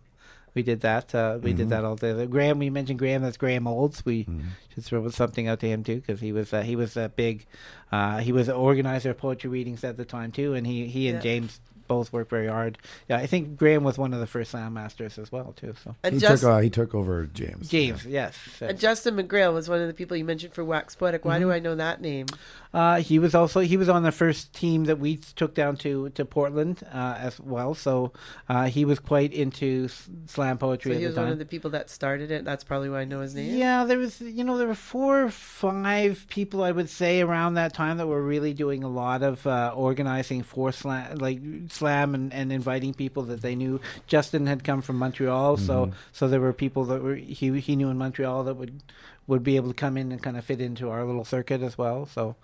We 0.56 0.62
did 0.64 0.82
that. 0.82 1.14
Uh, 1.16 1.40
we 1.42 1.52
did 1.54 1.70
that 1.70 1.84
all 1.84 1.96
day. 1.96 2.26
Graham, 2.28 2.60
we 2.60 2.70
mentioned 2.70 3.00
Graham. 3.00 3.22
That's 3.24 3.38
Graham 3.38 3.66
Olds. 3.68 4.06
We 4.06 4.28
should 4.74 4.84
throw 4.86 5.08
something 5.10 5.48
out 5.48 5.60
to 5.62 5.68
him 5.68 5.84
too, 5.84 5.96
because 5.96 6.20
he 6.20 6.32
was 6.32 6.54
uh, 6.54 6.62
he 6.62 6.76
was 6.76 6.96
a 6.96 7.10
big. 7.10 7.46
Uh, 7.92 8.20
he 8.20 8.32
was 8.32 8.48
an 8.50 8.56
organizer 8.56 9.12
of 9.12 9.18
poetry 9.18 9.50
readings 9.50 9.84
at 9.84 9.98
the 9.98 10.06
time 10.06 10.32
too, 10.32 10.54
and 10.54 10.66
he 10.68 10.88
he 10.88 11.08
and 11.08 11.18
Yeah. 11.18 11.22
James 11.22 11.60
both 11.88 12.12
work 12.14 12.30
very 12.30 12.48
hard. 12.48 12.78
Yeah, 13.10 13.18
I 13.18 13.26
think 13.28 13.58
Graham 13.58 13.84
was 13.84 13.98
one 13.98 14.14
of 14.14 14.20
the 14.20 14.28
first 14.28 14.52
slam 14.52 14.74
masters 14.74 15.18
as 15.18 15.32
well 15.32 15.54
too. 15.56 15.74
So 15.84 15.96
And 16.04 16.16
He 16.16 16.20
just 16.20 16.44
took 16.44 16.50
uh, 16.52 16.60
he 16.60 16.70
took 16.70 16.94
over 16.96 17.26
James. 17.34 17.70
James, 17.70 18.06
yes, 18.06 18.38
and 18.62 18.80
Justin 18.80 19.16
McGrail 19.16 19.54
was 19.54 19.70
one 19.70 19.80
of 19.82 19.88
the 19.88 19.94
people 19.94 20.16
you 20.18 20.26
mentioned 20.26 20.54
for 20.54 20.64
Wax 20.64 20.96
Poetic. 20.96 21.26
Why 21.26 21.40
do 21.40 21.46
Mm-hmm. 21.46 21.54
I 21.54 21.60
know 21.60 21.76
that 21.76 22.02
name? 22.02 22.28
Uh, 22.74 23.00
he 23.02 23.20
was 23.20 23.36
also 23.36 23.60
he 23.60 23.78
was 23.78 23.88
on 23.90 24.02
the 24.04 24.12
first 24.12 24.52
team 24.54 24.86
that 24.86 24.98
we 24.98 25.18
took 25.18 25.54
down 25.54 25.78
to 25.78 26.10
to 26.10 26.26
Portland 26.26 26.84
uh, 26.92 27.16
as 27.20 27.40
well. 27.40 27.76
So 27.76 28.14
uh, 28.50 28.66
he 28.66 28.84
was 28.86 28.98
quite 29.00 29.32
into 29.34 29.88
slam 30.26 30.58
poetry 30.58 30.92
So 30.92 30.96
at 30.96 30.98
he 31.00 31.04
the 31.04 31.08
was 31.10 31.16
time. 31.16 31.24
one 31.26 31.34
of 31.34 31.40
the 31.40 31.46
people 31.46 31.70
that 31.72 31.90
started 31.90 32.32
it. 32.32 32.46
That's 32.46 32.64
probably 32.64 32.90
why 32.90 33.02
I 33.02 33.06
know 33.06 33.22
his 33.22 33.36
name. 33.36 33.56
Yeah, 33.58 33.84
there 33.86 34.00
was 34.00 34.20
you 34.22 34.44
know 34.44 34.58
there 34.58 34.68
were 34.68 34.74
four 34.76 35.24
or 35.26 35.30
five 35.30 36.26
people 36.30 36.64
I 36.64 36.72
would 36.72 36.90
say 36.90 37.22
around 37.22 37.54
that 37.56 37.74
time 37.74 37.98
that 37.98 38.08
were 38.08 38.24
really 38.24 38.54
doing 38.54 38.84
a 38.84 38.90
lot 38.90 39.22
of 39.22 39.46
uh, 39.46 39.72
organizing 39.76 40.42
for 40.44 40.72
slam 40.72 41.18
like 41.18 41.40
slam 41.74 42.16
and, 42.16 42.32
and 42.34 42.52
inviting 42.52 42.94
people 42.94 43.24
that 43.24 43.42
they 43.42 43.56
knew. 43.56 43.82
Justin 44.08 44.48
had 44.48 44.64
come 44.64 44.82
from 44.82 44.98
Montreal, 44.98 45.58
so 45.58 45.92
so 46.12 46.28
there 46.28 46.40
were 46.42 46.54
people 46.54 46.86
that 46.86 47.02
were 47.02 47.16
he 47.16 47.60
he 47.60 47.76
knew 47.76 47.90
in 47.90 47.98
Montreal 47.98 48.44
that 48.46 48.56
would 48.56 48.82
would 49.28 49.44
be 49.44 49.56
able 49.56 49.70
to 49.70 49.74
come 49.74 49.98
in 49.98 50.12
and 50.12 50.22
kind 50.22 50.38
of 50.38 50.44
fit 50.46 50.60
into 50.62 50.90
our 50.90 51.04
little 51.06 51.26
circuit 51.26 51.62
as 51.62 51.78
well. 51.78 52.06
So 52.06 52.36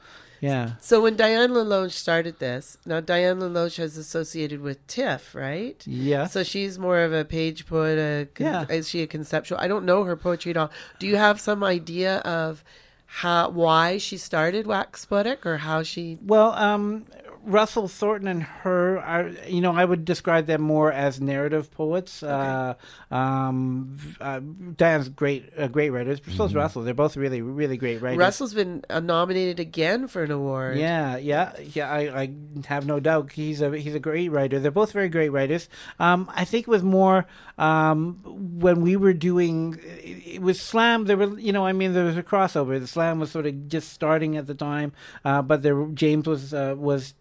yeah. 0.41 0.74
So 0.79 1.01
when 1.01 1.17
Diane 1.17 1.51
Leloge 1.51 1.91
started 1.91 2.39
this, 2.39 2.77
now 2.86 3.01
Diane 3.01 3.39
Leloge 3.39 3.75
has 3.77 3.98
associated 3.98 4.62
with 4.62 4.86
TIFF, 4.88 5.36
right? 5.36 5.81
Yeah. 5.86 6.27
So 6.27 6.43
she's 6.43 6.79
more 6.79 7.00
of 7.00 7.12
a 7.12 7.25
page 7.25 7.65
poet. 7.65 7.98
A 7.98 8.25
con- 8.33 8.45
Yeah. 8.45 8.65
Is 8.69 8.88
she 8.88 9.01
a 9.01 9.07
conceptual? 9.07 9.57
I 9.59 9.67
don't 9.67 9.86
know 9.86 10.05
her 10.05 10.15
poetry 10.15 10.51
at 10.51 10.57
all. 10.57 10.71
Do 10.98 11.07
you 11.07 11.17
have 11.17 11.41
some 11.41 11.63
idea 11.63 12.19
of 12.19 12.63
how 13.05 13.50
why 13.50 13.98
she 13.98 14.17
started 14.17 14.65
Wax 14.67 15.03
Poetic 15.05 15.45
or 15.45 15.57
how 15.57 15.83
she? 15.83 16.17
Well, 16.25 16.53
um, 16.53 17.05
Russell 17.43 17.88
Thornton 17.88 18.27
and 18.27 18.43
her, 18.43 19.00
are, 19.00 19.29
you 19.48 19.62
know, 19.62 19.74
I 19.74 19.86
would 19.86 20.05
describe 20.05 20.46
them 20.46 20.62
more 20.62 20.91
as 20.91 21.22
narrative 21.22 21.72
poets. 21.72 22.22
Uh, 22.22 22.75
um, 23.12 23.98
uh, 24.19 24.39
Diane's 24.75 25.10
great, 25.10 25.51
uh, 25.58 25.67
great 25.67 25.89
writers. 25.89 26.19
So 26.36 26.46
is 26.46 26.55
Russell. 26.55 26.84
They're 26.84 26.93
both 26.93 27.17
really, 27.17 27.41
really 27.41 27.77
great 27.77 28.01
writers. 28.01 28.19
Russell's 28.19 28.53
been 28.53 28.84
uh, 28.89 29.00
nominated 29.00 29.60
again 29.60 30.08
for 30.08 30.24
an 30.24 30.31
award. 30.31 30.77
Yeah, 30.77 31.17
yeah, 31.17 31.53
yeah. 31.74 31.89
I, 31.89 32.22
I 32.22 32.34
have 32.67 32.86
no 32.86 33.00
doubt 33.00 33.31
he's 33.31 33.62
a 33.62 33.77
he's 33.77 33.96
a 33.96 34.00
great 34.00 34.31
writer. 34.31 34.60
They're 34.60 34.72
both 34.72 34.91
very 34.91 35.10
great 35.10 35.29
writers. 35.29 35.69
Um, 36.00 36.29
I 36.36 36.46
think 36.46 36.67
it 36.67 36.72
was 36.72 36.84
more 36.84 37.25
um, 37.58 38.19
when 38.24 38.81
we 38.81 38.96
were 38.96 39.13
doing 39.13 39.79
it 39.84 40.41
was 40.41 40.62
slam. 40.62 41.05
There 41.05 41.17
were 41.17 41.39
you 41.39 41.51
know 41.51 41.65
I 41.65 41.74
mean 41.74 41.93
there 41.93 42.05
was 42.05 42.17
a 42.17 42.24
crossover. 42.24 42.79
The 42.79 42.88
slam 42.88 43.19
was 43.19 43.31
sort 43.31 43.46
of 43.46 43.67
just 43.67 43.93
starting 43.93 44.38
at 44.38 44.48
the 44.48 44.55
time, 44.55 44.93
uh, 45.25 45.41
but 45.41 45.62
there 45.62 45.86
James 45.88 46.27
was 46.27 46.53
uh, 46.53 46.75
was. 46.77 47.13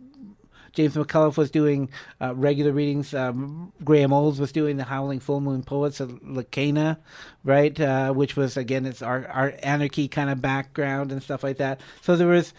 James 0.73 0.95
McCullough 0.95 1.37
was 1.37 1.51
doing 1.51 1.91
uh, 2.21 2.35
regular 2.35 2.73
readings. 2.73 3.15
Um, 3.15 3.73
Graham 3.85 4.13
Olds 4.13 4.41
was 4.41 4.53
doing 4.53 4.77
the 4.77 4.85
Howling 4.85 5.21
Full 5.21 5.41
Moon 5.41 5.63
Poets 5.63 6.01
of 6.01 6.23
La 6.27 6.43
Quena, 6.43 6.99
right? 7.45 7.79
Uh, 7.79 8.13
which 8.13 8.37
was 8.37 8.57
again, 8.57 8.87
it's 8.87 9.03
our 9.03 9.27
our 9.29 9.55
anarchy 9.63 10.09
kind 10.09 10.31
of 10.31 10.41
background 10.41 11.13
and 11.13 11.23
stuff 11.23 11.43
like 11.43 11.59
that. 11.59 11.81
So 12.03 12.17
there 12.17 12.29
was 12.29 12.53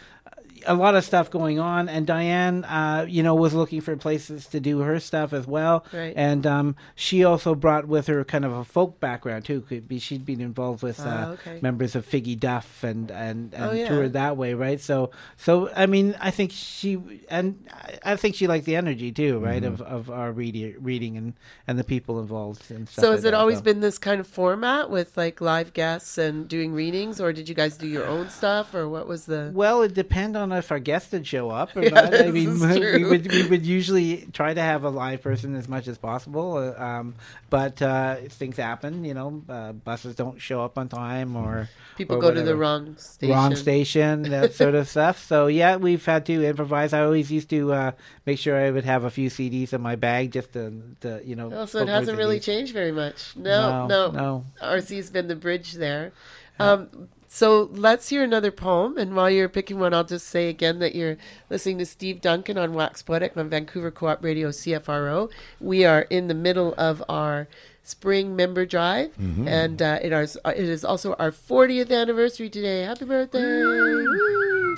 a 0.66 0.74
lot 0.74 0.96
of 0.96 1.04
stuff 1.04 1.30
going 1.30 1.60
on, 1.60 1.90
and 1.90 2.06
Diane, 2.08 2.64
uh, 2.66 3.06
you 3.08 3.24
know, 3.24 3.36
was 3.36 3.54
looking 3.54 3.82
for 3.82 3.96
places 3.98 4.46
to 4.48 4.60
do 4.60 4.80
her 4.80 5.00
stuff 5.00 5.34
as 5.34 5.46
well. 5.48 5.86
Right. 5.94 6.14
And 6.16 6.46
um, 6.48 6.76
she 6.96 7.24
also 7.24 7.56
brought 7.56 7.88
with 7.88 8.08
her 8.08 8.24
kind 8.24 8.46
of 8.46 8.52
a 8.52 8.64
folk 8.64 9.00
background 9.00 9.46
too. 9.46 9.62
Could 9.62 9.88
be 9.88 10.00
she'd 10.00 10.26
been 10.26 10.42
involved 10.42 10.84
with 10.84 11.00
Ah, 11.00 11.30
uh, 11.30 11.32
okay. 11.34 11.60
members 11.62 11.96
of 11.96 12.06
Figgy 12.08 12.40
Duff 12.40 12.84
and 12.84 13.12
and 13.12 13.54
and 13.54 13.64
Oh, 13.64 13.72
yeah. 13.72 13.88
toured 13.88 14.14
that 14.14 14.38
way, 14.38 14.54
right? 14.54 14.80
So 14.82 15.12
so 15.38 15.70
I 15.76 15.86
mean, 15.86 16.16
I 16.20 16.32
think 16.32 16.52
she 16.52 16.98
and 17.30 17.58
I- 17.72 17.98
I 18.04 18.16
think 18.16 18.36
she 18.36 18.48
liked 18.48 18.66
the 18.66 18.76
energy 18.76 19.12
too, 19.12 19.40
right? 19.40 19.62
Mm-hmm. 19.64 19.82
Of 19.82 19.82
of 19.82 20.10
our 20.10 20.32
reading 20.32 20.76
reading 20.80 21.18
and 21.18 21.34
and 21.68 21.78
the 21.78 21.84
people 21.84 22.20
involved 22.20 22.72
and 22.72 22.88
stuff. 22.88 23.04
So 23.04 23.10
like 23.10 23.18
has 23.18 23.26
it 23.26 23.32
that, 23.32 23.38
always 23.38 23.58
so. 23.58 23.64
been 23.64 23.80
this 23.82 23.98
kind 23.98 24.20
of 24.20 24.28
format 24.28 24.90
with 24.90 25.16
like 25.18 25.42
live 25.42 25.74
guests 25.74 26.18
and 26.18 26.48
doing 26.48 26.74
readings, 26.74 27.20
or 27.22 27.34
did 27.34 27.48
you 27.50 27.56
guys 27.56 27.78
do 27.78 27.88
your 27.88 28.06
own 28.08 28.30
stuff, 28.30 28.74
or 28.74 28.88
what 28.90 29.08
was 29.08 29.26
the? 29.26 29.52
Well, 29.54 29.82
it 29.84 29.94
depend 29.94 30.36
on 30.38 30.49
if 30.52 30.72
our 30.72 30.80
guests 30.80 31.12
would 31.12 31.26
show 31.28 31.50
up 31.50 31.76
or 31.76 31.82
Yeah, 31.84 31.90
not. 31.90 32.14
I 32.16 32.32
mean, 32.32 32.60
we 32.60 33.04
would 33.04 33.32
we 33.32 33.48
would 33.48 33.66
usually 33.66 34.28
try 34.34 34.54
to 34.54 34.62
have 34.62 34.84
a 34.84 34.90
live 34.90 35.22
person 35.22 35.56
as 35.56 35.68
much 35.68 35.88
as 35.88 35.98
possible, 35.98 36.58
uh, 36.58 36.82
um, 36.84 37.16
but 37.50 37.82
uh, 37.82 38.16
things 38.30 38.58
happen. 38.58 39.04
You 39.06 39.14
know, 39.14 39.44
uh, 39.50 39.72
buses 39.74 40.16
don't 40.16 40.40
show 40.42 40.62
up 40.64 40.78
on 40.78 40.88
time, 40.90 41.36
or 41.36 41.70
People 41.98 42.18
or 42.18 42.22
go 42.22 42.34
to 42.34 42.42
the 42.42 42.56
wrong 42.56 42.96
station. 42.98 43.36
wrong 43.36 43.56
station, 43.56 44.22
that 44.24 44.54
sort 44.62 44.76
of 44.76 44.88
stuff. 44.90 45.24
So 45.26 45.48
yeah, 45.48 45.76
we've 45.78 46.04
had 46.06 46.26
to 46.28 46.46
improvise. 46.46 46.94
I 46.94 47.02
always 47.02 47.32
used 47.32 47.50
to 47.52 47.74
uh, 47.74 47.92
make 48.26 48.40
sure 48.40 48.56
I 48.58 48.72
would 48.72 48.86
have 48.86 49.04
a 49.04 49.10
few 49.10 49.30
CDs 49.30 49.74
in 49.74 49.82
my 49.82 49.96
bag 49.96 50.32
just 50.32 50.54
to, 50.54 50.82
to 51.02 51.22
you 51.26 51.36
know. 51.36 51.52
Oh, 51.54 51.66
so 51.66 51.80
it 51.80 51.88
hasn't 51.88 52.18
really 52.18 52.40
changed 52.40 52.74
very 52.74 52.92
much. 52.92 53.36
No, 53.36 53.88
No, 53.88 53.88
no, 53.88 54.12
no. 54.12 54.46
RC's 54.62 55.10
been 55.10 55.28
the 55.28 55.36
bridge 55.36 55.74
there. 55.74 56.12
Um, 56.60 57.10
so 57.32 57.70
let's 57.72 58.10
hear 58.10 58.24
another 58.24 58.52
poem. 58.52 58.98
And 58.98 59.16
while 59.16 59.30
you're 59.30 59.48
picking 59.48 59.80
one, 59.80 59.94
I'll 59.94 60.04
just 60.04 60.28
say 60.28 60.50
again 60.50 60.80
that 60.80 60.96
you're 60.96 61.16
listening 61.50 61.78
to 61.78 61.86
Steve 61.86 62.22
Duncan 62.22 62.58
on 62.58 62.74
Wax 62.74 63.04
Poetic 63.04 63.38
on 63.38 63.50
Vancouver 63.50 63.92
Co-op 63.92 64.24
Radio 64.24 64.50
CFRO. 64.50 65.30
We 65.62 65.86
are 65.86 66.02
in 66.10 66.28
the 66.28 66.34
middle 66.34 66.74
of 66.76 67.04
our 67.08 67.48
spring 67.84 68.36
member 68.36 68.66
drive, 68.66 69.12
and 69.48 69.80
uh, 69.82 70.00
it, 70.02 70.12
is, 70.12 70.38
it 70.46 70.58
is 70.58 70.84
also 70.84 71.14
our 71.14 71.32
40th 71.32 71.92
anniversary 71.92 72.50
today. 72.50 72.82
Happy 72.82 73.06
birthday! 73.06 73.40
Woo! 73.42 74.76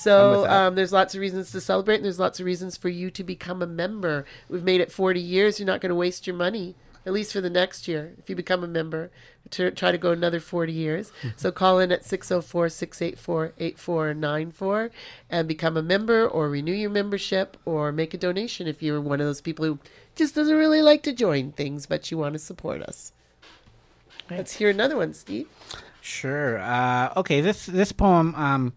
So 0.00 0.46
um, 0.48 0.74
there's 0.74 0.92
lots 0.92 1.14
of 1.14 1.20
reasons 1.20 1.52
to 1.52 1.60
celebrate, 1.60 1.96
and 1.96 2.04
there's 2.04 2.18
lots 2.18 2.40
of 2.40 2.46
reasons 2.46 2.76
for 2.76 2.88
you 2.88 3.10
to 3.12 3.22
become 3.22 3.62
a 3.62 3.66
member. 3.66 4.24
We've 4.48 4.62
made 4.64 4.80
it 4.80 4.90
40 4.90 5.20
years. 5.20 5.60
You're 5.60 5.66
not 5.66 5.80
going 5.80 5.90
to 5.90 5.94
waste 5.96 6.26
your 6.26 6.34
money, 6.34 6.74
at 7.04 7.12
least 7.12 7.32
for 7.32 7.40
the 7.40 7.50
next 7.50 7.88
year. 7.88 8.14
If 8.18 8.30
you 8.30 8.36
become 8.36 8.62
a 8.62 8.68
member, 8.68 9.10
to 9.50 9.70
try 9.70 9.92
to 9.92 9.98
go 9.98 10.12
another 10.12 10.40
40 10.40 10.72
years. 10.72 11.12
so 11.36 11.52
call 11.52 11.78
in 11.78 11.92
at 11.92 12.04
604 12.04 12.68
684 12.68 13.52
8494 13.58 14.90
and 15.30 15.48
become 15.48 15.76
a 15.76 15.82
member 15.82 16.26
or 16.26 16.48
renew 16.48 16.72
your 16.72 16.90
membership 16.90 17.56
or 17.64 17.92
make 17.92 18.14
a 18.14 18.18
donation 18.18 18.66
if 18.66 18.82
you're 18.82 19.00
one 19.00 19.20
of 19.20 19.26
those 19.26 19.40
people 19.40 19.64
who 19.64 19.78
just 20.14 20.34
doesn't 20.34 20.56
really 20.56 20.82
like 20.82 21.02
to 21.02 21.12
join 21.12 21.52
things, 21.52 21.86
but 21.86 22.10
you 22.10 22.18
want 22.18 22.34
to 22.34 22.38
support 22.38 22.82
us. 22.82 23.12
Let's 24.30 24.54
hear 24.54 24.70
another 24.70 24.96
one, 24.96 25.14
Steve. 25.14 25.48
Sure. 26.00 26.58
Uh, 26.58 27.12
okay. 27.16 27.40
This 27.40 27.66
this 27.66 27.92
poem. 27.92 28.34
Um, 28.34 28.72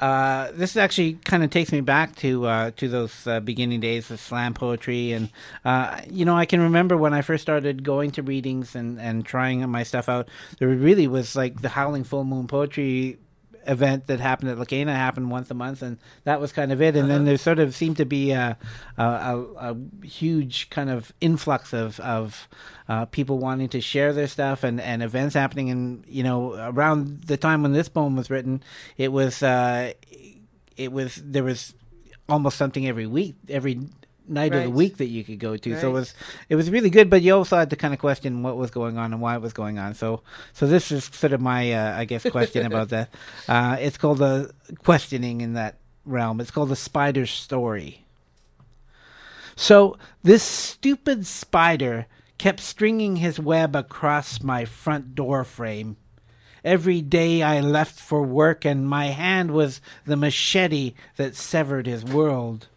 uh, 0.00 0.50
this 0.52 0.76
actually 0.76 1.14
kind 1.24 1.44
of 1.44 1.50
takes 1.50 1.70
me 1.70 1.80
back 1.80 2.16
to 2.16 2.46
uh, 2.46 2.70
to 2.72 2.88
those 2.88 3.26
uh, 3.26 3.40
beginning 3.40 3.80
days 3.80 4.10
of 4.10 4.18
slam 4.18 4.52
poetry, 4.52 5.12
and 5.12 5.30
uh, 5.64 6.00
you 6.10 6.24
know 6.24 6.36
I 6.36 6.46
can 6.46 6.60
remember 6.60 6.96
when 6.96 7.14
I 7.14 7.22
first 7.22 7.42
started 7.42 7.84
going 7.84 8.10
to 8.12 8.22
readings 8.22 8.74
and, 8.74 9.00
and 9.00 9.24
trying 9.24 9.68
my 9.70 9.84
stuff 9.84 10.08
out. 10.08 10.28
There 10.58 10.68
really 10.68 11.06
was 11.06 11.36
like 11.36 11.62
the 11.62 11.68
Howling 11.70 12.04
Full 12.04 12.24
Moon 12.24 12.48
poetry 12.48 13.18
event 13.66 14.06
that 14.06 14.20
happened 14.20 14.50
at 14.50 14.58
La 14.58 14.64
Quena 14.64 14.94
happened 14.94 15.30
once 15.30 15.50
a 15.50 15.54
month, 15.54 15.82
and 15.82 15.98
that 16.24 16.40
was 16.40 16.52
kind 16.52 16.72
of 16.72 16.80
it. 16.82 16.96
And 16.96 17.10
then 17.10 17.24
there 17.24 17.36
sort 17.36 17.58
of 17.58 17.74
seemed 17.74 17.96
to 17.98 18.04
be 18.04 18.32
a 18.32 18.56
a, 18.96 19.02
a, 19.02 19.72
a 19.72 20.06
huge 20.06 20.70
kind 20.70 20.90
of 20.90 21.12
influx 21.20 21.72
of 21.72 22.00
of 22.00 22.48
uh, 22.88 23.06
people 23.06 23.38
wanting 23.38 23.68
to 23.70 23.80
share 23.80 24.12
their 24.12 24.28
stuff 24.28 24.62
and, 24.64 24.80
and 24.80 25.02
events 25.02 25.34
happening. 25.34 25.70
And 25.70 26.04
you 26.06 26.22
know, 26.22 26.54
around 26.54 27.22
the 27.22 27.36
time 27.36 27.62
when 27.62 27.72
this 27.72 27.88
poem 27.88 28.16
was 28.16 28.30
written, 28.30 28.62
it 28.96 29.12
was 29.12 29.42
uh, 29.42 29.92
it 30.76 30.92
was 30.92 31.16
there 31.24 31.44
was 31.44 31.74
almost 32.28 32.56
something 32.56 32.86
every 32.86 33.06
week, 33.06 33.36
every 33.48 33.80
night 34.26 34.54
of 34.54 34.62
the 34.64 34.70
week 34.70 34.96
that 34.98 35.06
you 35.06 35.24
could 35.24 35.38
go 35.38 35.56
to. 35.56 35.80
So 35.80 35.90
it 35.90 35.92
was 35.92 36.14
it 36.48 36.56
was 36.56 36.70
really 36.70 36.90
good, 36.90 37.10
but 37.10 37.22
you 37.22 37.34
also 37.34 37.56
had 37.56 37.70
to 37.70 37.76
kind 37.76 37.94
of 37.94 38.00
question 38.00 38.42
what 38.42 38.56
was 38.56 38.70
going 38.70 38.98
on 38.98 39.12
and 39.12 39.20
why 39.20 39.34
it 39.34 39.42
was 39.42 39.52
going 39.52 39.78
on. 39.78 39.94
So 39.94 40.22
so 40.52 40.66
this 40.66 40.90
is 40.90 41.04
sort 41.04 41.32
of 41.32 41.40
my 41.40 41.72
uh, 41.72 41.98
I 41.98 42.04
guess 42.04 42.28
question 42.30 42.66
about 42.66 42.90
that. 42.90 43.10
Uh, 43.48 43.76
it's 43.78 43.98
called 43.98 44.18
the 44.18 44.52
questioning 44.84 45.40
in 45.40 45.54
that 45.54 45.76
realm. 46.04 46.40
It's 46.40 46.50
called 46.50 46.70
the 46.70 46.76
spider 46.76 47.26
story. 47.26 48.04
So 49.54 49.98
this 50.22 50.42
stupid 50.42 51.26
spider 51.26 52.06
kept 52.38 52.60
stringing 52.60 53.16
his 53.16 53.38
web 53.38 53.76
across 53.76 54.42
my 54.42 54.64
front 54.64 55.14
door 55.14 55.44
frame, 55.44 55.96
Every 56.64 57.02
day 57.02 57.42
I 57.42 57.60
left 57.60 58.00
for 58.00 58.22
work, 58.22 58.64
and 58.64 58.88
my 58.88 59.08
hand 59.08 59.50
was 59.50 59.82
the 60.06 60.16
machete 60.16 60.94
that 61.16 61.36
severed 61.36 61.86
his 61.86 62.04
world. 62.04 62.68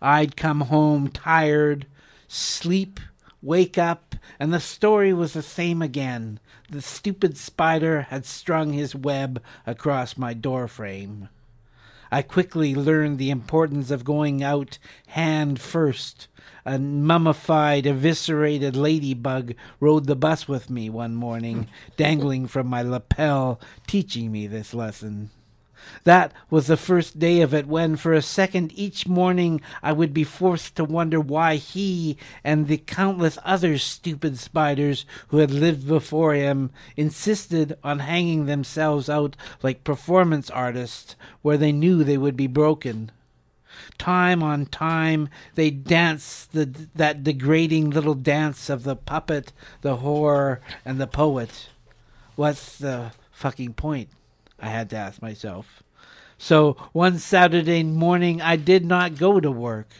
I'd 0.00 0.36
come 0.36 0.62
home 0.62 1.08
tired, 1.08 1.86
sleep, 2.28 3.00
wake 3.42 3.78
up, 3.78 4.16
and 4.40 4.52
the 4.52 4.60
story 4.60 5.12
was 5.12 5.32
the 5.32 5.42
same 5.42 5.82
again. 5.82 6.40
The 6.70 6.82
stupid 6.82 7.36
spider 7.36 8.02
had 8.02 8.24
strung 8.24 8.72
his 8.72 8.94
web 8.94 9.42
across 9.66 10.16
my 10.16 10.34
doorframe. 10.34 11.28
I 12.10 12.22
quickly 12.22 12.74
learned 12.74 13.18
the 13.18 13.30
importance 13.30 13.90
of 13.90 14.04
going 14.04 14.42
out 14.42 14.78
hand 15.08 15.60
first. 15.60 16.28
A 16.64 16.78
mummified, 16.78 17.86
eviscerated 17.86 18.76
ladybug 18.76 19.54
rode 19.80 20.06
the 20.06 20.16
bus 20.16 20.46
with 20.46 20.70
me 20.70 20.88
one 20.88 21.14
morning, 21.14 21.68
dangling 21.96 22.46
from 22.46 22.68
my 22.68 22.82
lapel, 22.82 23.60
teaching 23.86 24.30
me 24.30 24.46
this 24.46 24.72
lesson. 24.72 25.30
That 26.04 26.32
was 26.50 26.66
the 26.66 26.76
first 26.76 27.18
day 27.18 27.40
of 27.40 27.54
it 27.54 27.66
when, 27.66 27.96
for 27.96 28.12
a 28.12 28.22
second 28.22 28.72
each 28.74 29.06
morning, 29.06 29.60
I 29.82 29.92
would 29.92 30.12
be 30.12 30.24
forced 30.24 30.76
to 30.76 30.84
wonder 30.84 31.20
why 31.20 31.56
he 31.56 32.18
and 32.42 32.66
the 32.66 32.78
countless 32.78 33.38
other 33.44 33.78
stupid 33.78 34.38
spiders 34.38 35.06
who 35.28 35.38
had 35.38 35.50
lived 35.50 35.88
before 35.88 36.34
him 36.34 36.70
insisted 36.96 37.78
on 37.82 38.00
hanging 38.00 38.46
themselves 38.46 39.08
out 39.08 39.36
like 39.62 39.84
performance 39.84 40.50
artists 40.50 41.16
where 41.42 41.56
they 41.56 41.72
knew 41.72 42.04
they 42.04 42.18
would 42.18 42.36
be 42.36 42.46
broken. 42.46 43.10
Time 43.98 44.42
on 44.42 44.66
time, 44.66 45.28
they 45.54 45.70
danced 45.70 46.52
the, 46.52 46.88
that 46.94 47.24
degrading 47.24 47.90
little 47.90 48.14
dance 48.14 48.68
of 48.68 48.84
the 48.84 48.96
puppet, 48.96 49.52
the 49.80 49.98
whore, 49.98 50.60
and 50.84 51.00
the 51.00 51.06
poet. 51.06 51.68
What's 52.36 52.78
the 52.78 53.12
fucking 53.32 53.74
point? 53.74 54.10
I 54.64 54.68
had 54.68 54.88
to 54.90 54.96
ask 54.96 55.20
myself. 55.20 55.82
So 56.38 56.78
one 56.92 57.18
Saturday 57.18 57.82
morning, 57.82 58.40
I 58.40 58.56
did 58.56 58.86
not 58.86 59.18
go 59.18 59.38
to 59.38 59.50
work. 59.50 59.90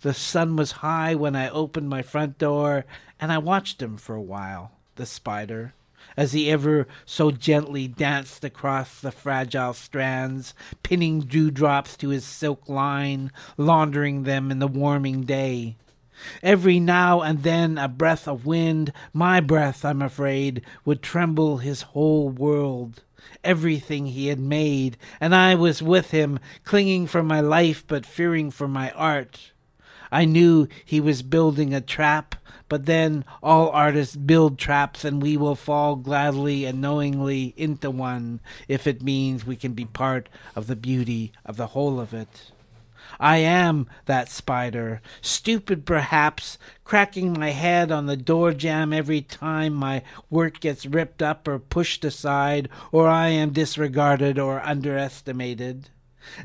The 0.00 0.14
sun 0.14 0.56
was 0.56 0.80
high 0.80 1.14
when 1.14 1.36
I 1.36 1.50
opened 1.50 1.90
my 1.90 2.00
front 2.00 2.38
door, 2.38 2.86
and 3.20 3.30
I 3.30 3.36
watched 3.36 3.82
him 3.82 3.98
for 3.98 4.14
a 4.14 4.22
while, 4.22 4.72
the 4.94 5.04
spider, 5.04 5.74
as 6.16 6.32
he 6.32 6.50
ever 6.50 6.88
so 7.04 7.30
gently 7.30 7.88
danced 7.88 8.42
across 8.42 8.98
the 8.98 9.12
fragile 9.12 9.74
strands, 9.74 10.54
pinning 10.82 11.20
dewdrops 11.20 11.94
to 11.98 12.08
his 12.08 12.24
silk 12.24 12.70
line, 12.70 13.30
laundering 13.58 14.22
them 14.22 14.50
in 14.50 14.60
the 14.60 14.66
warming 14.66 15.24
day. 15.24 15.76
Every 16.42 16.80
now 16.80 17.20
and 17.20 17.42
then 17.42 17.76
a 17.76 17.86
breath 17.86 18.26
of 18.26 18.46
wind, 18.46 18.94
my 19.12 19.40
breath, 19.40 19.84
I'm 19.84 20.00
afraid, 20.00 20.62
would 20.86 21.02
tremble 21.02 21.58
his 21.58 21.82
whole 21.82 22.30
world 22.30 23.02
everything 23.42 24.06
he 24.06 24.28
had 24.28 24.40
made, 24.40 24.96
and 25.20 25.34
I 25.34 25.54
was 25.54 25.82
with 25.82 26.10
him, 26.10 26.38
clinging 26.64 27.06
for 27.06 27.22
my 27.22 27.40
life 27.40 27.84
but 27.86 28.06
fearing 28.06 28.50
for 28.50 28.68
my 28.68 28.90
art. 28.92 29.52
I 30.10 30.24
knew 30.24 30.68
he 30.84 31.00
was 31.00 31.22
building 31.22 31.74
a 31.74 31.80
trap, 31.80 32.36
but 32.68 32.86
then 32.86 33.24
all 33.42 33.70
artists 33.70 34.16
build 34.16 34.58
traps, 34.58 35.04
and 35.04 35.22
we 35.22 35.36
will 35.36 35.54
fall 35.54 35.96
gladly 35.96 36.64
and 36.64 36.80
knowingly 36.80 37.54
into 37.56 37.90
one 37.90 38.40
if 38.68 38.86
it 38.86 39.02
means 39.02 39.44
we 39.44 39.56
can 39.56 39.72
be 39.72 39.84
part 39.84 40.28
of 40.54 40.66
the 40.66 40.76
beauty 40.76 41.32
of 41.44 41.56
the 41.56 41.68
whole 41.68 42.00
of 42.00 42.14
it. 42.14 42.52
I 43.18 43.38
am 43.38 43.88
that 44.04 44.28
spider, 44.28 45.00
stupid 45.20 45.86
perhaps, 45.86 46.58
cracking 46.84 47.32
my 47.32 47.50
head 47.50 47.90
on 47.90 48.06
the 48.06 48.16
door 48.16 48.52
jamb 48.52 48.92
every 48.92 49.22
time 49.22 49.72
my 49.74 50.02
work 50.30 50.60
gets 50.60 50.86
ripped 50.86 51.22
up 51.22 51.48
or 51.48 51.58
pushed 51.58 52.04
aside, 52.04 52.68
or 52.92 53.08
I 53.08 53.28
am 53.28 53.50
disregarded 53.50 54.38
or 54.38 54.60
underestimated. 54.60 55.88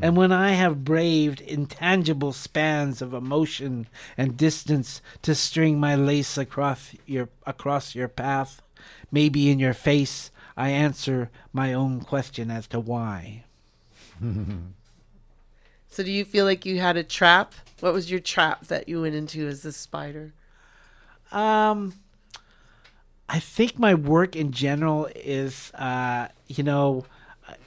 And 0.02 0.16
when 0.16 0.32
I 0.32 0.52
have 0.52 0.86
braved 0.86 1.42
intangible 1.42 2.34
spans 2.34 3.02
of 3.02 3.14
emotion 3.14 3.88
and 4.18 4.38
distance 4.38 5.02
to 5.24 5.34
string 5.36 5.80
my 5.80 5.96
lace 5.96 6.38
across 6.38 6.94
your 7.06 7.30
across 7.46 7.96
your 7.96 8.08
path, 8.08 8.62
maybe 9.12 9.50
in 9.50 9.60
your 9.60 9.74
face 9.74 10.32
I 10.56 10.70
answer 10.70 11.32
my 11.52 11.74
own 11.74 12.02
question 12.02 12.52
as 12.52 12.68
to 12.68 12.80
why. 12.80 13.46
So, 15.92 16.04
do 16.04 16.12
you 16.12 16.24
feel 16.24 16.46
like 16.46 16.66
you 16.66 16.80
had 16.80 16.96
a 16.96 17.04
trap? 17.04 17.54
What 17.82 17.94
was 17.94 18.10
your 18.10 18.22
trap 18.22 18.68
that 18.68 18.88
you 18.88 19.02
went 19.02 19.14
into 19.14 19.46
as 19.48 19.66
a 19.66 19.74
spider? 19.74 20.32
Um, 21.34 21.96
I 23.28 23.40
think 23.40 23.78
my 23.78 23.94
work 23.94 24.38
in 24.38 24.54
general 24.54 25.10
is, 25.14 25.70
uh, 25.74 26.30
you 26.48 26.64
know, 26.64 27.04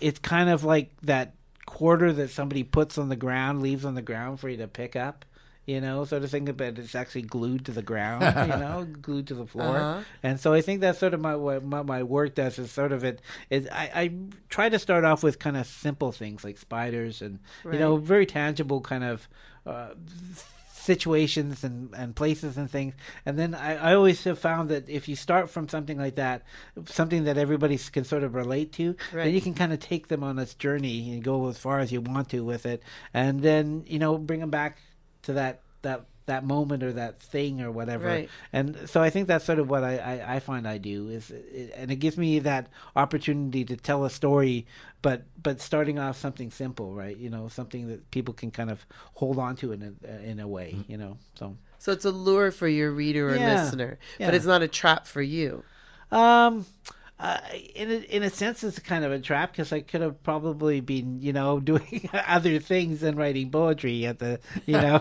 it's 0.00 0.18
kind 0.18 0.48
of 0.48 0.64
like 0.64 0.90
that 1.02 1.34
quarter 1.66 2.14
that 2.14 2.30
somebody 2.30 2.62
puts 2.62 2.96
on 2.96 3.10
the 3.10 3.16
ground, 3.16 3.60
leaves 3.60 3.84
on 3.84 3.94
the 3.94 4.02
ground 4.02 4.40
for 4.40 4.48
you 4.48 4.56
to 4.56 4.68
pick 4.68 4.96
up 4.96 5.26
you 5.66 5.80
know, 5.80 6.04
sort 6.04 6.22
of 6.22 6.30
thing, 6.30 6.44
but 6.44 6.78
it's 6.78 6.94
actually 6.94 7.22
glued 7.22 7.64
to 7.66 7.72
the 7.72 7.82
ground, 7.82 8.22
you 8.52 8.58
know, 8.58 8.86
glued 9.00 9.26
to 9.28 9.34
the 9.34 9.46
floor. 9.46 9.76
Uh-huh. 9.76 10.00
And 10.22 10.38
so 10.38 10.52
I 10.52 10.60
think 10.60 10.80
that's 10.80 10.98
sort 10.98 11.14
of 11.14 11.20
my 11.20 11.36
what 11.36 11.64
my, 11.64 11.82
my 11.82 12.02
work 12.02 12.34
does 12.34 12.58
is 12.58 12.70
sort 12.70 12.92
of 12.92 13.04
it 13.04 13.20
is 13.50 13.68
I, 13.72 13.90
I 13.94 14.12
try 14.48 14.68
to 14.68 14.78
start 14.78 15.04
off 15.04 15.22
with 15.22 15.38
kind 15.38 15.56
of 15.56 15.66
simple 15.66 16.12
things 16.12 16.44
like 16.44 16.58
spiders 16.58 17.22
and 17.22 17.38
right. 17.64 17.74
you 17.74 17.80
know 17.80 17.96
very 17.96 18.26
tangible 18.26 18.80
kind 18.80 19.04
of 19.04 19.28
uh, 19.66 19.94
situations 20.84 21.64
and, 21.64 21.94
and 21.94 22.14
places 22.14 22.58
and 22.58 22.70
things. 22.70 22.94
And 23.24 23.38
then 23.38 23.54
I, 23.54 23.92
I 23.92 23.94
always 23.94 24.22
have 24.24 24.38
found 24.38 24.68
that 24.68 24.86
if 24.86 25.08
you 25.08 25.16
start 25.16 25.48
from 25.48 25.66
something 25.66 25.96
like 25.96 26.16
that, 26.16 26.42
something 26.84 27.24
that 27.24 27.38
everybody 27.38 27.78
can 27.78 28.04
sort 28.04 28.22
of 28.22 28.34
relate 28.34 28.72
to, 28.74 28.94
right. 29.12 29.24
then 29.24 29.34
you 29.34 29.40
can 29.40 29.54
kind 29.54 29.72
of 29.72 29.80
take 29.80 30.08
them 30.08 30.22
on 30.22 30.36
this 30.36 30.52
journey 30.52 31.10
and 31.14 31.24
go 31.24 31.48
as 31.48 31.56
far 31.56 31.78
as 31.78 31.90
you 31.90 32.02
want 32.02 32.28
to 32.30 32.44
with 32.44 32.66
it. 32.66 32.82
And 33.14 33.40
then, 33.40 33.84
you 33.86 33.98
know, 33.98 34.18
bring 34.18 34.40
them 34.40 34.50
back 34.50 34.76
to 35.24 35.34
that 35.34 35.60
that 35.82 36.06
that 36.26 36.44
moment 36.44 36.82
or 36.82 36.92
that 36.92 37.20
thing 37.20 37.60
or 37.60 37.70
whatever. 37.70 38.06
Right. 38.06 38.30
And 38.52 38.88
so 38.88 39.02
I 39.02 39.10
think 39.10 39.28
that's 39.28 39.44
sort 39.44 39.58
of 39.58 39.68
what 39.68 39.84
I, 39.84 39.98
I, 39.98 40.36
I 40.36 40.40
find 40.40 40.66
I 40.66 40.78
do 40.78 41.08
is, 41.08 41.30
it, 41.30 41.74
and 41.76 41.90
it 41.90 41.96
gives 41.96 42.16
me 42.16 42.38
that 42.40 42.68
opportunity 42.96 43.64
to 43.66 43.76
tell 43.76 44.04
a 44.04 44.10
story, 44.10 44.66
but 45.02 45.24
but 45.40 45.60
starting 45.60 45.98
off 45.98 46.18
something 46.18 46.50
simple, 46.50 46.94
right? 46.94 47.16
You 47.16 47.28
know, 47.28 47.48
something 47.48 47.88
that 47.88 48.10
people 48.10 48.32
can 48.32 48.50
kind 48.50 48.70
of 48.70 48.86
hold 49.14 49.38
on 49.38 49.56
to 49.56 49.72
in 49.72 49.96
a, 50.02 50.22
in 50.22 50.40
a 50.40 50.48
way, 50.48 50.76
mm-hmm. 50.76 50.90
you 50.90 50.96
know. 50.96 51.18
So 51.34 51.56
so 51.78 51.92
it's 51.92 52.06
a 52.06 52.10
lure 52.10 52.50
for 52.50 52.68
your 52.68 52.90
reader 52.90 53.28
or 53.28 53.36
yeah. 53.36 53.62
listener, 53.62 53.98
yeah. 54.18 54.26
but 54.26 54.34
it's 54.34 54.46
not 54.46 54.62
a 54.62 54.68
trap 54.68 55.06
for 55.06 55.22
you. 55.22 55.62
Um 56.10 56.64
uh, 57.18 57.38
in 57.74 57.90
a, 57.90 57.94
in 58.16 58.22
a 58.24 58.30
sense, 58.30 58.64
it's 58.64 58.78
kind 58.80 59.04
of 59.04 59.12
a 59.12 59.20
trap 59.20 59.52
because 59.52 59.72
I 59.72 59.80
could 59.80 60.00
have 60.00 60.22
probably 60.24 60.80
been, 60.80 61.20
you 61.20 61.32
know, 61.32 61.60
doing 61.70 62.08
other 62.12 62.58
things 62.58 63.00
than 63.00 63.16
writing 63.16 63.50
poetry 63.50 64.04
at 64.06 64.18
the, 64.18 64.40
you 64.66 64.74
know, 64.74 65.00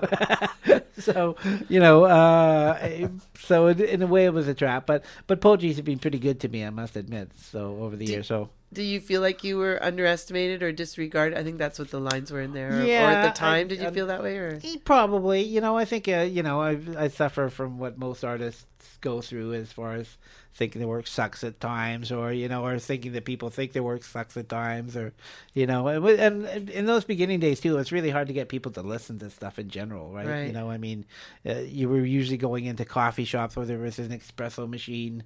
so 1.00 1.36
you 1.70 1.80
know, 1.80 2.06
uh, 2.06 3.08
so 3.40 3.68
in 3.68 4.02
a 4.02 4.08
way 4.08 4.26
it 4.26 4.34
was 4.34 4.48
a 4.48 4.54
trap. 4.54 4.86
But 4.86 5.06
but 5.28 5.42
poetry 5.42 5.70
has 5.70 5.82
been 5.82 6.00
pretty 6.00 6.20
good 6.20 6.40
to 6.42 6.50
me, 6.50 6.64
I 6.64 6.70
must 6.70 6.96
admit. 6.96 7.32
So 7.38 7.78
over 7.82 7.96
the 7.96 8.06
years, 8.06 8.28
so 8.28 8.50
do 8.74 8.84
you 8.84 9.00
feel 9.00 9.22
like 9.22 9.44
you 9.44 9.58
were 9.58 9.82
underestimated 9.82 10.64
or 10.64 10.72
disregarded? 10.72 11.38
I 11.38 11.44
think 11.44 11.58
that's 11.58 11.80
what 11.80 11.92
the 11.92 12.00
lines 12.00 12.32
were 12.32 12.42
in 12.42 12.54
there. 12.54 12.84
Yeah, 12.84 13.08
or 13.08 13.12
at 13.12 13.34
the 13.34 13.40
time, 13.40 13.66
I, 13.66 13.70
did 13.70 13.82
you 13.82 13.92
feel 13.92 14.08
that 14.08 14.24
way? 14.24 14.38
Or 14.38 14.60
probably, 14.84 15.44
you 15.44 15.62
know, 15.62 15.78
I 15.78 15.86
think, 15.86 16.08
uh, 16.08 16.28
you 16.30 16.44
know, 16.44 16.62
I 16.62 16.80
I 16.98 17.08
suffer 17.08 17.50
from 17.50 17.80
what 17.80 17.98
most 17.98 18.24
artists 18.24 18.66
go 19.02 19.22
through 19.22 19.54
as 19.54 19.72
far 19.72 19.96
as 19.96 20.18
thinking 20.56 20.82
the 20.82 20.88
work 20.88 21.08
sucks 21.08 21.44
at 21.44 21.60
times, 21.60 22.12
or 22.12 22.32
you 22.32 22.48
know, 22.48 22.66
or 22.66 22.78
thinking 22.80 23.14
that 23.14 23.26
people 23.26 23.50
think 23.50 23.74
their 23.74 23.84
work 23.84 24.04
sucks 24.04 24.38
at 24.38 24.50
times, 24.50 24.96
or 24.96 25.14
you 25.54 25.66
know, 25.66 25.88
and, 25.88 26.46
and 26.46 26.70
in 26.70 26.86
those 26.86 27.04
beginning 27.04 27.40
days 27.40 27.60
too, 27.60 27.78
it's 27.78 27.92
really 27.92 28.10
hard 28.10 28.28
to 28.28 28.34
get 28.34 28.50
people 28.50 28.72
to 28.72 28.82
listen 28.82 29.20
to 29.20 29.30
stuff 29.30 29.60
in 29.60 29.70
general, 29.70 30.12
right? 30.12 30.28
right. 30.28 30.48
You 30.48 30.54
know, 30.54 30.70
I 30.70 30.78
mean, 30.78 31.06
uh, 31.46 31.60
you 31.60 31.90
were 31.90 32.06
usually 32.06 32.38
going 32.38 32.66
into 32.66 32.86
coffee 32.86 33.26
shops 33.26 33.56
where 33.56 33.66
there 33.66 33.80
was 33.80 34.00
an 34.00 34.10
espresso 34.10 34.70
machine 34.70 35.24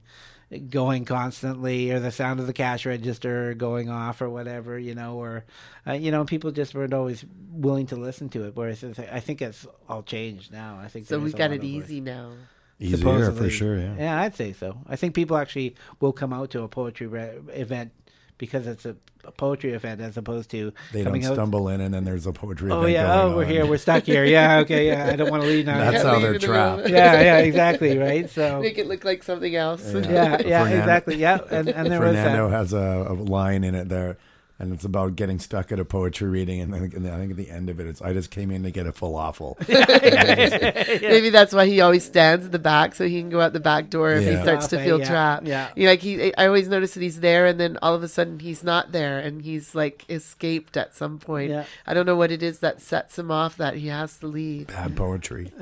going 0.70 1.04
constantly 1.04 1.92
or 1.92 2.00
the 2.00 2.12
sound 2.12 2.40
of 2.40 2.48
the 2.48 2.54
cash 2.54 2.86
register 2.86 3.54
going 3.54 3.90
off 3.90 4.22
or 4.22 4.30
whatever 4.30 4.80
you 4.80 4.96
know 4.96 5.16
or 5.16 5.44
uh, 5.86 5.92
you 5.92 6.10
know 6.10 6.24
people 6.24 6.52
just 6.52 6.74
weren't 6.74 6.94
always 6.94 7.26
willing 7.52 7.86
to 7.86 7.98
listen 7.98 8.30
to 8.30 8.46
it 8.46 8.56
whereas 8.56 8.82
i 9.12 9.20
think 9.20 9.42
it's 9.42 9.68
all 9.90 10.04
changed 10.04 10.52
now 10.54 10.80
i 10.82 10.88
think 10.88 11.06
so 11.06 11.20
we've 11.20 11.36
got 11.36 11.52
it 11.52 11.64
easy 11.66 12.00
now 12.00 12.32
Easier 12.80 12.98
supposedly. 12.98 13.42
for 13.42 13.50
sure, 13.50 13.80
yeah. 13.80 13.96
Yeah, 13.98 14.22
I'd 14.22 14.36
say 14.36 14.54
so. 14.54 14.78
I 14.88 14.98
think 14.98 15.16
people 15.16 15.36
actually 15.36 15.76
will 16.00 16.14
come 16.14 16.32
out 16.32 16.52
to 16.52 16.62
a 16.62 16.68
poetry 16.68 17.08
re- 17.08 17.40
event 17.50 17.92
because 18.38 18.68
it's 18.68 18.86
a, 18.86 18.96
a, 19.26 19.32
poetry 19.32 19.74
event 19.74 20.02
as 20.02 20.18
opposed 20.18 20.50
to 20.52 20.74
they 20.94 21.04
don't 21.04 21.22
stumble 21.22 21.68
out. 21.68 21.76
in 21.76 21.82
and 21.82 21.94
then 21.94 22.06
there's 22.06 22.28
a 22.28 22.32
poetry. 22.32 22.72
Oh 22.72 22.86
yeah, 22.86 23.22
oh 23.22 23.36
we're 23.36 23.46
on. 23.46 23.50
here, 23.50 23.66
we're 23.66 23.78
stuck 23.78 24.04
here. 24.04 24.24
Yeah, 24.26 24.60
okay, 24.60 24.88
yeah. 24.88 25.08
I 25.12 25.16
don't 25.16 25.30
want 25.30 25.44
to 25.44 25.50
leave 25.50 25.66
now. 25.66 25.78
That's 25.92 26.04
how 26.04 26.20
they're 26.20 26.40
trapped. 26.40 26.90
yeah, 26.90 27.22
yeah, 27.22 27.38
exactly, 27.40 27.98
right. 27.98 28.30
So 28.30 28.60
make 28.62 28.78
it 28.78 28.88
look 28.88 29.04
like 29.04 29.24
something 29.24 29.56
else. 29.56 29.84
Yeah, 29.94 30.02
yeah, 30.02 30.42
yeah 30.46 30.68
exactly. 30.68 31.16
Yeah, 31.16 31.40
and 31.50 31.70
and 31.70 31.92
there 31.92 32.00
Fernando 32.00 32.46
was 32.46 32.54
has 32.54 32.74
a, 32.74 33.08
a 33.10 33.14
line 33.14 33.64
in 33.64 33.76
it 33.76 33.90
there 33.90 34.18
and 34.60 34.74
it's 34.74 34.84
about 34.86 35.16
getting 35.16 35.40
stuck 35.40 35.72
at 35.72 35.80
a 35.80 35.86
poetry 35.86 36.28
reading, 36.30 36.62
and 36.62 36.74
then 36.74 36.84
and 36.96 37.06
then 37.06 37.14
I 37.14 37.18
think 37.18 37.32
at 37.32 37.38
the 37.38 37.50
end 37.50 37.70
of 37.70 37.80
it, 37.80 37.88
it's 37.88 38.02
I 38.02 38.14
just 38.14 38.32
came 38.32 38.50
in 38.52 38.64
to 38.64 38.72
get 38.72 38.88
a 38.88 38.92
falafel. 38.92 39.56
Maybe 41.02 41.30
that's 41.30 41.54
why 41.54 41.66
he 41.68 41.82
always 41.82 42.04
stands 42.04 42.46
at 42.46 42.52
the 42.52 42.60
back 42.60 42.96
so 42.96 43.08
he 43.08 43.20
can 43.20 43.30
go 43.30 43.42
out 43.42 43.54
the 43.54 43.60
back 43.60 43.90
door 43.90 44.12
if 44.14 44.24
he 44.24 44.32
Yeah. 44.32 44.44
starts 44.44 44.68
to 44.68 44.78
Okay, 44.78 44.86
feel 44.86 45.00
yeah, 45.00 45.06
trapped. 45.08 45.48
yeah. 45.48 45.70
You 45.76 45.84
know, 45.86 45.92
like 45.92 46.00
he, 46.02 46.36
I 46.36 46.48
always 46.48 46.68
notice 46.68 46.94
that 46.96 47.02
he's 47.02 47.20
there, 47.20 47.46
and 47.46 47.60
then 47.60 47.78
all 47.82 47.94
of 47.94 48.04
a 48.04 48.08
sudden 48.08 48.40
he's 48.40 48.64
not 48.64 48.92
there, 48.92 49.20
and 49.20 49.42
he's 49.42 49.76
like 49.76 50.06
escaped 50.10 50.78
at 50.78 50.96
some 50.96 51.20
point. 51.20 51.52
Yeah. 51.52 51.66
I 51.86 51.94
don't 51.94 52.06
know 52.06 52.16
what 52.16 52.32
it 52.32 52.42
is 52.44 52.60
that 52.60 52.82
sets 52.82 53.18
him 53.20 53.32
off 53.32 53.58
that 53.58 53.76
he 53.76 53.88
has 53.88 54.18
to 54.20 54.28
leave. 54.28 54.68
Bad 54.68 54.96
poetry. 54.96 55.52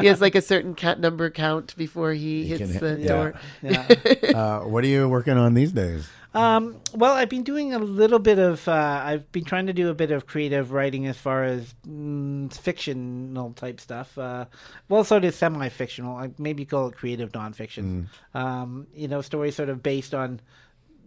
he 0.00 0.06
has 0.06 0.20
like 0.20 0.34
a 0.34 0.42
certain 0.42 0.74
cat 0.74 0.98
number 1.00 1.30
count 1.30 1.76
before 1.76 2.12
he, 2.12 2.44
He 2.44 2.48
hits 2.48 2.60
can 2.60 2.70
hit- 2.72 2.80
the 2.80 3.00
yeah. 3.00 3.08
door. 3.08 3.34
Yeah. 3.62 4.38
Uh, 4.38 4.60
what 4.68 4.84
are 4.84 4.88
you 4.88 5.08
working 5.08 5.36
on 5.36 5.54
these 5.54 5.72
days? 5.72 6.08
Um, 6.36 6.80
well, 6.92 7.14
I've 7.14 7.30
been 7.30 7.44
doing 7.44 7.72
a 7.72 7.78
little 7.78 8.18
bit 8.18 8.38
of. 8.38 8.68
Uh, 8.68 9.02
I've 9.04 9.32
been 9.32 9.44
trying 9.44 9.66
to 9.68 9.72
do 9.72 9.88
a 9.88 9.94
bit 9.94 10.10
of 10.10 10.26
creative 10.26 10.70
writing 10.70 11.06
as 11.06 11.16
far 11.16 11.44
as 11.44 11.74
mm, 11.88 12.52
fictional 12.52 13.52
type 13.54 13.80
stuff. 13.80 14.18
Uh, 14.18 14.44
well, 14.88 15.02
sort 15.02 15.24
of 15.24 15.34
semi-fictional. 15.34 16.14
I 16.14 16.30
maybe 16.38 16.66
call 16.66 16.88
it 16.88 16.96
creative 16.96 17.32
nonfiction. 17.32 18.08
Um, 18.34 18.86
you 18.94 19.08
know, 19.08 19.22
stories 19.22 19.56
sort 19.56 19.70
of 19.70 19.82
based 19.82 20.14
on 20.14 20.40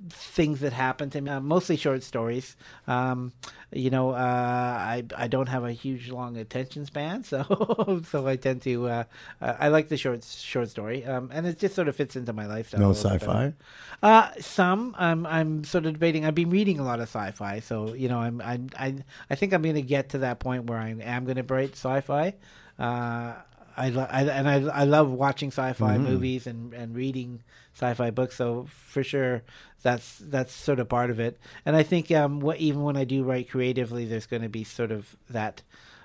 things 0.10 0.62
that 0.62 0.74
happen 0.74 1.10
to 1.12 1.22
me. 1.22 1.30
Uh, 1.30 1.40
mostly 1.40 1.76
short 1.76 2.04
stories. 2.04 2.56
Um, 2.88 3.34
you 3.72 3.90
know, 3.90 4.12
uh, 4.12 4.16
I 4.16 5.04
I 5.16 5.28
don't 5.28 5.50
have 5.50 5.64
a 5.64 5.72
huge 5.72 6.10
long 6.10 6.38
attention 6.38 6.86
span, 6.86 7.24
so 7.32 8.02
so 8.10 8.28
I 8.28 8.36
tend 8.36 8.62
to. 8.64 8.88
Uh, 8.88 9.04
I 9.42 9.68
like 9.70 9.90
the 9.90 9.98
short 9.98 10.24
short 10.24 10.70
story, 10.70 11.06
um, 11.06 11.30
and 11.34 11.46
it 11.46 11.60
just 11.60 11.76
sort 11.76 11.88
of 11.88 11.96
fits 11.96 12.16
into 12.16 12.34
my 12.34 12.46
lifestyle. 12.46 12.80
No 12.80 12.88
a 12.88 12.92
little 12.92 13.10
bit 13.12 13.20
better. 13.20 13.54
sci-fi. 14.02 14.08
Uh, 14.08 14.32
some. 14.40 14.96
I'm 14.98 15.26
I'm 15.26 15.64
sort 15.64 15.86
of 15.86 15.94
debating. 15.94 16.26
I've 16.26 16.36
been 16.36 16.50
reading 16.50 16.80
a 16.80 16.84
lot 16.84 17.00
of 17.00 17.10
sci-fi, 17.10 17.60
so 17.60 17.94
you 17.94 18.10
know, 18.10 18.20
I'm 18.20 18.42
I 18.42 18.60
I 18.78 18.96
I 19.30 19.36
think 19.36 19.54
I'm 19.54 19.62
going 19.62 19.76
to 19.76 19.82
get 19.82 20.10
to 20.10 20.20
that 20.20 20.40
point 20.40 20.66
where 20.66 20.80
I 20.80 20.90
am 20.90 21.26
going 21.26 21.38
to 21.38 21.54
write 21.54 21.74
sci-fi. 21.74 22.36
Uh, 22.78 23.34
I, 23.80 23.88
I 23.88 24.22
and 24.24 24.50
I 24.50 24.82
I 24.82 24.84
love 24.84 25.10
watching 25.10 25.50
sci-fi 25.50 25.98
movies 25.98 26.46
and 26.46 26.74
and 26.74 26.96
reading 26.96 27.44
sci-fi 27.74 28.12
books. 28.12 28.36
So 28.36 28.68
for 28.70 29.04
sure, 29.04 29.44
that's 29.82 30.18
that's 30.20 30.54
sort 30.54 30.80
of 30.80 30.89
part 30.89 31.10
of 31.10 31.20
it. 31.20 31.39
And 31.65 31.76
I 31.76 31.84
think 31.84 32.12
um, 32.12 32.42
what 32.42 32.58
even 32.58 32.84
when 32.84 32.98
I 32.98 33.06
do 33.06 33.24
write 33.24 33.50
creatively, 33.50 34.06
there's 34.06 34.26
going 34.26 34.44
to 34.44 34.50
be 34.50 34.65
sort 34.65 34.92
of 34.92 35.15
that 35.30 35.62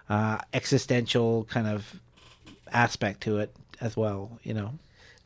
uh, 0.09 0.39
existential 0.53 1.45
kind 1.45 1.67
of 1.67 2.01
aspect 2.73 3.23
to 3.23 3.39
it 3.39 3.55
as 3.81 3.97
well. 3.97 4.39
You 4.45 4.55
know. 4.55 4.71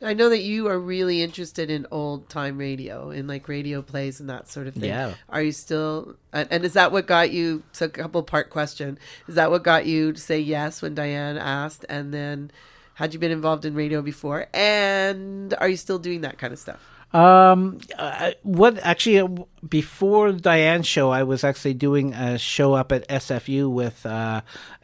I 0.01 0.13
know 0.13 0.29
that 0.29 0.41
you 0.41 0.67
are 0.67 0.79
really 0.79 1.21
interested 1.21 1.69
in 1.69 1.85
old 1.91 2.29
time 2.29 2.57
radio, 2.57 3.09
in 3.09 3.27
like 3.27 3.47
radio 3.49 3.81
plays 3.81 4.19
and 4.21 4.29
that 4.29 4.47
sort 4.47 4.67
of 4.67 4.75
thing. 4.75 4.85
Yeah. 4.85 5.15
Are 5.27 5.41
you 5.41 5.51
still? 5.51 6.15
And, 6.31 6.47
and 6.51 6.63
is 6.63 6.73
that 6.73 6.91
what 6.91 7.05
got 7.05 7.31
you? 7.31 7.63
So 7.73 7.87
a 7.87 7.89
couple 7.89 8.23
part 8.23 8.49
question. 8.49 8.97
Is 9.27 9.35
that 9.35 9.51
what 9.51 9.63
got 9.63 9.85
you 9.85 10.13
to 10.13 10.19
say 10.19 10.39
yes 10.39 10.81
when 10.81 10.95
Diane 10.95 11.37
asked? 11.37 11.85
And 11.89 12.13
then, 12.13 12.51
had 12.93 13.13
you 13.13 13.19
been 13.19 13.31
involved 13.31 13.65
in 13.65 13.75
radio 13.75 14.01
before? 14.01 14.47
And 14.53 15.53
are 15.55 15.67
you 15.67 15.77
still 15.77 15.99
doing 15.99 16.21
that 16.21 16.37
kind 16.37 16.53
of 16.53 16.59
stuff? 16.59 16.98
Um, 17.11 17.79
uh, 17.97 18.31
what 18.43 18.77
actually 18.79 19.19
uh, 19.19 19.27
before 19.67 20.31
Diane's 20.31 20.87
show, 20.87 21.09
I 21.09 21.23
was 21.23 21.43
actually 21.43 21.73
doing 21.73 22.13
a 22.13 22.37
show 22.37 22.73
up 22.73 22.91
at 22.91 23.07
SFU 23.07 23.69
with 23.71 24.05
uh, 24.05 24.41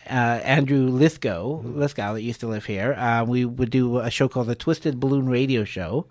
uh, 0.08 0.10
Andrew 0.10 0.88
Lithgow, 0.88 1.62
Lithgow 1.64 2.14
that 2.14 2.22
used 2.22 2.40
to 2.40 2.48
live 2.48 2.66
here. 2.66 2.94
Uh, 2.94 3.24
we 3.24 3.46
would 3.46 3.70
do 3.70 4.00
a 4.00 4.10
show 4.10 4.28
called 4.28 4.48
the 4.48 4.56
Twisted 4.56 5.00
Balloon 5.00 5.28
Radio 5.28 5.64
Show. 5.64 6.08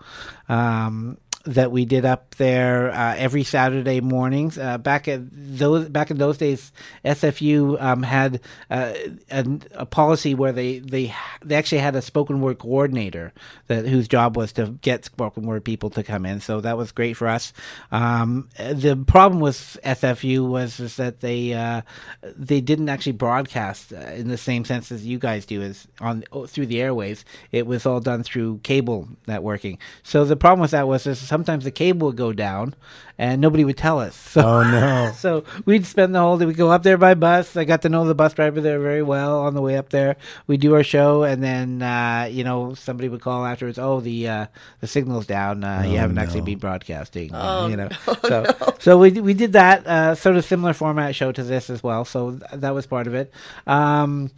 Um, 0.49 1.19
that 1.45 1.71
we 1.71 1.85
did 1.85 2.05
up 2.05 2.35
there 2.37 2.91
uh, 2.91 3.15
every 3.17 3.45
Saturday 3.45 4.01
mornings. 4.01 4.59
Uh, 4.59 4.79
back 4.79 5.07
at 5.09 5.21
those 5.31 5.89
back 5.89 6.11
in 6.11 6.19
those 6.19 6.39
days, 6.39 6.73
SFU 7.05 7.81
um, 7.83 8.03
had 8.03 8.41
uh, 8.71 8.95
a, 9.31 9.45
a 9.73 9.87
policy 9.87 10.35
where 10.35 10.53
they, 10.53 10.79
they 10.79 11.15
they 11.45 11.55
actually 11.55 11.79
had 11.79 11.95
a 11.97 12.03
spoken 12.03 12.41
word 12.41 12.59
coordinator 12.59 13.33
that 13.67 13.87
whose 13.87 14.09
job 14.09 14.37
was 14.37 14.53
to 14.53 14.79
get 14.81 15.05
spoken 15.05 15.45
word 15.45 15.65
people 15.65 15.91
to 15.91 16.03
come 16.03 16.25
in. 16.25 16.41
So 16.41 16.61
that 16.63 16.79
was 16.79 16.93
great 16.93 17.15
for 17.15 17.29
us. 17.29 17.53
Um, 17.93 18.49
the 18.57 18.97
problem 19.07 19.41
with 19.41 19.79
SFU 19.85 20.49
was 20.49 20.81
is 20.81 20.97
that 20.97 21.21
they 21.21 21.53
uh, 21.53 21.83
they 22.23 22.63
didn't 22.63 22.89
actually 22.89 23.13
broadcast 23.13 23.93
uh, 23.93 23.99
in 24.13 24.29
the 24.29 24.39
same 24.39 24.65
sense 24.65 24.91
as 24.91 25.07
you 25.07 25.19
guys 25.19 25.45
do, 25.45 25.61
is 25.61 25.87
on 26.01 26.25
through 26.47 26.67
the 26.67 26.77
airwaves. 26.77 27.25
It 27.53 27.67
was 27.67 27.85
all 27.85 28.01
done 28.01 28.23
through 28.23 28.61
cable 28.63 29.09
networking. 29.29 29.77
So 30.03 30.25
the 30.25 30.37
problem 30.37 30.61
with 30.61 30.71
that 30.71 30.89
was 30.89 31.07
is 31.07 31.34
sometimes 31.35 31.65
the 31.65 31.71
cable 31.71 32.07
would 32.09 32.17
go 32.17 32.33
down 32.33 32.75
and 33.19 33.41
nobody 33.41 33.65
would 33.65 33.77
tell 33.77 33.99
us. 34.01 34.15
So, 34.35 34.41
Oh 34.43 34.63
no. 34.63 35.13
so 35.25 35.45
we'd 35.67 35.87
spend 35.87 36.15
the 36.15 36.19
whole 36.21 36.39
day. 36.39 36.47
We'd 36.47 36.57
go 36.57 36.71
up 36.71 36.83
there 36.83 36.99
by 36.99 37.15
bus. 37.15 37.57
I 37.57 37.65
got 37.65 37.83
to 37.83 37.89
know 37.89 38.05
the 38.05 38.15
bus 38.15 38.35
driver 38.35 38.61
there 38.61 38.81
very 38.81 39.03
well 39.03 39.41
on 39.47 39.55
the 39.55 39.63
way 39.63 39.77
up 39.77 39.91
there. 39.91 40.17
We 40.49 40.57
do 40.57 40.75
our 40.75 40.83
show, 40.83 41.23
and 41.23 41.41
then 41.43 41.83
uh, 41.83 42.29
you 42.31 42.43
know 42.43 42.75
somebody 42.75 43.09
would 43.09 43.21
call 43.21 43.45
afterwards. 43.47 43.79
Oh, 43.79 44.01
the 44.01 44.19
uh, 44.29 44.47
the 44.81 44.87
signal's 44.89 45.27
down. 45.27 45.63
Uh, 45.63 45.83
you 45.87 45.95
Oh, 45.95 46.01
haven't 46.03 46.19
actually 46.19 46.41
been 46.43 46.59
broadcasting. 46.59 47.31
Oh, 47.33 47.69
you 47.69 47.77
know, 47.77 47.89
so 48.27 48.45
so 48.81 48.99
we 48.99 49.11
we 49.13 49.35
did 49.35 49.53
that 49.53 49.87
uh, 49.87 50.15
sort 50.17 50.35
of 50.37 50.45
similar 50.45 50.73
format 50.75 51.15
show 51.15 51.31
to 51.33 51.43
this 51.45 51.71
as 51.71 51.83
well. 51.83 52.05
So 52.05 52.33
th- 52.39 52.61
that 52.61 52.75
was 52.75 52.87
part 52.87 53.07
of 53.07 53.15
it. 53.15 53.31
Um, 53.67 54.31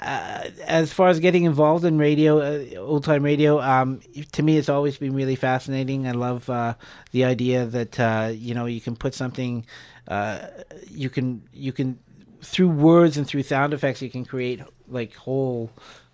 uh, 0.00 0.48
as 0.66 0.92
far 0.92 1.08
as 1.08 1.20
getting 1.20 1.44
involved 1.44 1.84
in 1.84 1.98
radio, 1.98 2.40
uh, 2.40 2.78
old 2.78 3.04
time 3.04 3.22
radio, 3.22 3.60
um, 3.60 4.00
to 4.32 4.42
me, 4.42 4.56
it's 4.56 4.68
always 4.68 4.96
been 4.96 5.14
really 5.14 5.36
fascinating. 5.36 6.06
I 6.06 6.12
love 6.12 6.48
uh, 6.48 6.74
the 7.10 7.24
idea 7.24 7.66
that 7.66 8.00
uh, 8.00 8.32
you 8.34 8.54
know 8.54 8.66
you 8.66 8.80
can 8.80 8.96
put 8.96 9.14
something, 9.14 9.66
uh, 10.08 10.46
you 10.90 11.10
can 11.10 11.42
you 11.52 11.72
can 11.72 11.98
through 12.42 12.70
words 12.70 13.16
and 13.16 13.26
through 13.26 13.42
sound 13.42 13.72
effects, 13.74 14.02
you 14.02 14.10
can 14.10 14.24
create 14.24 14.60
like 14.88 15.14
whole, 15.14 15.70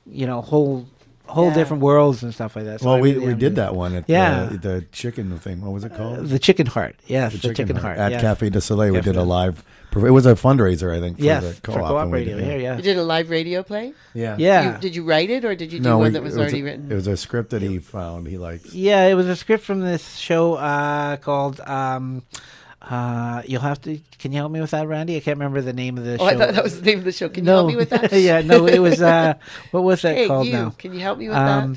you 0.07 0.27
know, 0.27 0.43
whole 0.43 0.87
whole 1.29 1.49
Yeah. 1.49 1.55
different 1.55 1.83
worlds 1.83 2.23
and 2.23 2.33
stuff 2.35 2.57
like 2.57 2.65
that. 2.65 2.81
So 2.81 2.87
Well, 2.87 2.97
I 2.97 3.01
we, 3.01 3.13
really 3.15 3.27
we 3.29 3.35
did 3.35 3.57
that 3.57 3.75
one 3.75 3.95
at 3.95 4.05
Yeah. 4.09 4.47
the, 4.51 4.59
the 4.59 4.81
chicken 4.93 5.39
thing. 5.39 5.61
What 5.61 5.73
was 5.73 5.85
it 5.85 5.95
called? 5.95 6.27
The 6.27 6.39
chicken 6.39 6.67
heart, 6.67 6.97
yes, 7.07 7.33
the, 7.33 7.55
chicken, 7.55 7.77
heart, 7.77 7.99
at 7.99 8.13
yeah. 8.13 8.21
Cafe 8.21 8.49
Deux 8.51 8.61
Soleils. 8.61 8.95
We 8.95 9.01
did 9.03 9.17
a 9.17 9.23
live. 9.23 9.63
It 9.97 10.11
was 10.13 10.27
a 10.27 10.35
fundraiser, 10.35 10.95
I 10.95 11.01
think, 11.01 11.19
for 11.19 11.25
Yes, 11.25 11.43
the 11.43 11.55
for 11.55 11.61
co-op. 11.73 11.89
co-op 11.89 12.07
we 12.07 12.13
radio 12.13 12.37
did- 12.37 12.45
here, 12.45 12.59
yeah. 12.59 12.77
You 12.77 12.83
did 12.83 12.99
a 12.99 13.03
live 13.03 13.31
radio 13.31 13.63
play. 13.63 13.95
Yeah. 14.15 14.37
Yeah. 14.39 14.75
You, 14.75 14.81
did 14.81 14.95
you 14.95 15.03
write 15.03 15.31
it 15.31 15.45
or 15.45 15.55
did 15.55 15.73
you 15.73 15.79
do 15.81 15.85
No, 15.89 15.99
one 15.99 16.09
we- 16.09 16.13
that 16.13 16.23
was 16.23 16.37
it 16.37 16.41
already 16.41 16.61
a, 16.61 16.65
written? 16.65 16.93
It 16.93 16.95
was 16.95 17.07
a 17.07 17.17
script 17.17 17.51
that 17.51 17.63
he 17.63 17.79
found. 17.79 18.27
He 18.29 18.37
liked. 18.39 18.67
Yeah, 18.67 19.07
it 19.07 19.15
was 19.15 19.27
a 19.27 19.35
script 19.35 19.65
from 19.65 19.81
this 19.81 20.17
show 20.17 20.55
uh, 20.55 21.17
called. 21.17 21.61
Um, 21.61 22.23
uh, 22.81 23.43
you'll 23.47 23.61
have 23.61 23.81
to. 23.83 23.99
Can 24.19 24.33
you 24.33 24.39
help 24.39 24.53
me 24.53 24.61
with 24.61 24.71
that, 24.71 24.87
Randy? 24.87 25.17
I 25.17 25.21
can't 25.21 25.39
remember 25.39 25.61
the 25.61 25.73
name 25.73 25.99
of 25.99 26.05
the 26.05 26.15
oh, 26.15 26.19
show. 26.19 26.25
I 26.27 26.37
thought 26.37 26.55
that 26.55 26.63
was 26.63 26.81
the 26.81 26.87
name 26.87 26.99
of 26.99 27.05
the 27.05 27.13
show. 27.13 27.29
Can 27.29 27.45
you 27.45 27.51
no, 27.51 27.57
help 27.57 27.69
me 27.69 27.77
with 27.77 27.91
that? 27.91 28.13
yeah, 28.13 28.41
no, 28.41 28.67
it 28.67 28.79
was. 28.79 29.03
Uh, 29.03 29.35
what 29.73 29.83
was 29.83 30.03
that 30.03 30.17
hey, 30.17 30.27
called 30.29 30.47
you. 30.47 30.53
now? 30.53 30.71
Can 30.71 30.95
you 30.95 31.01
help 31.01 31.19
me 31.19 31.29
with 31.29 31.37
Um, 31.37 31.75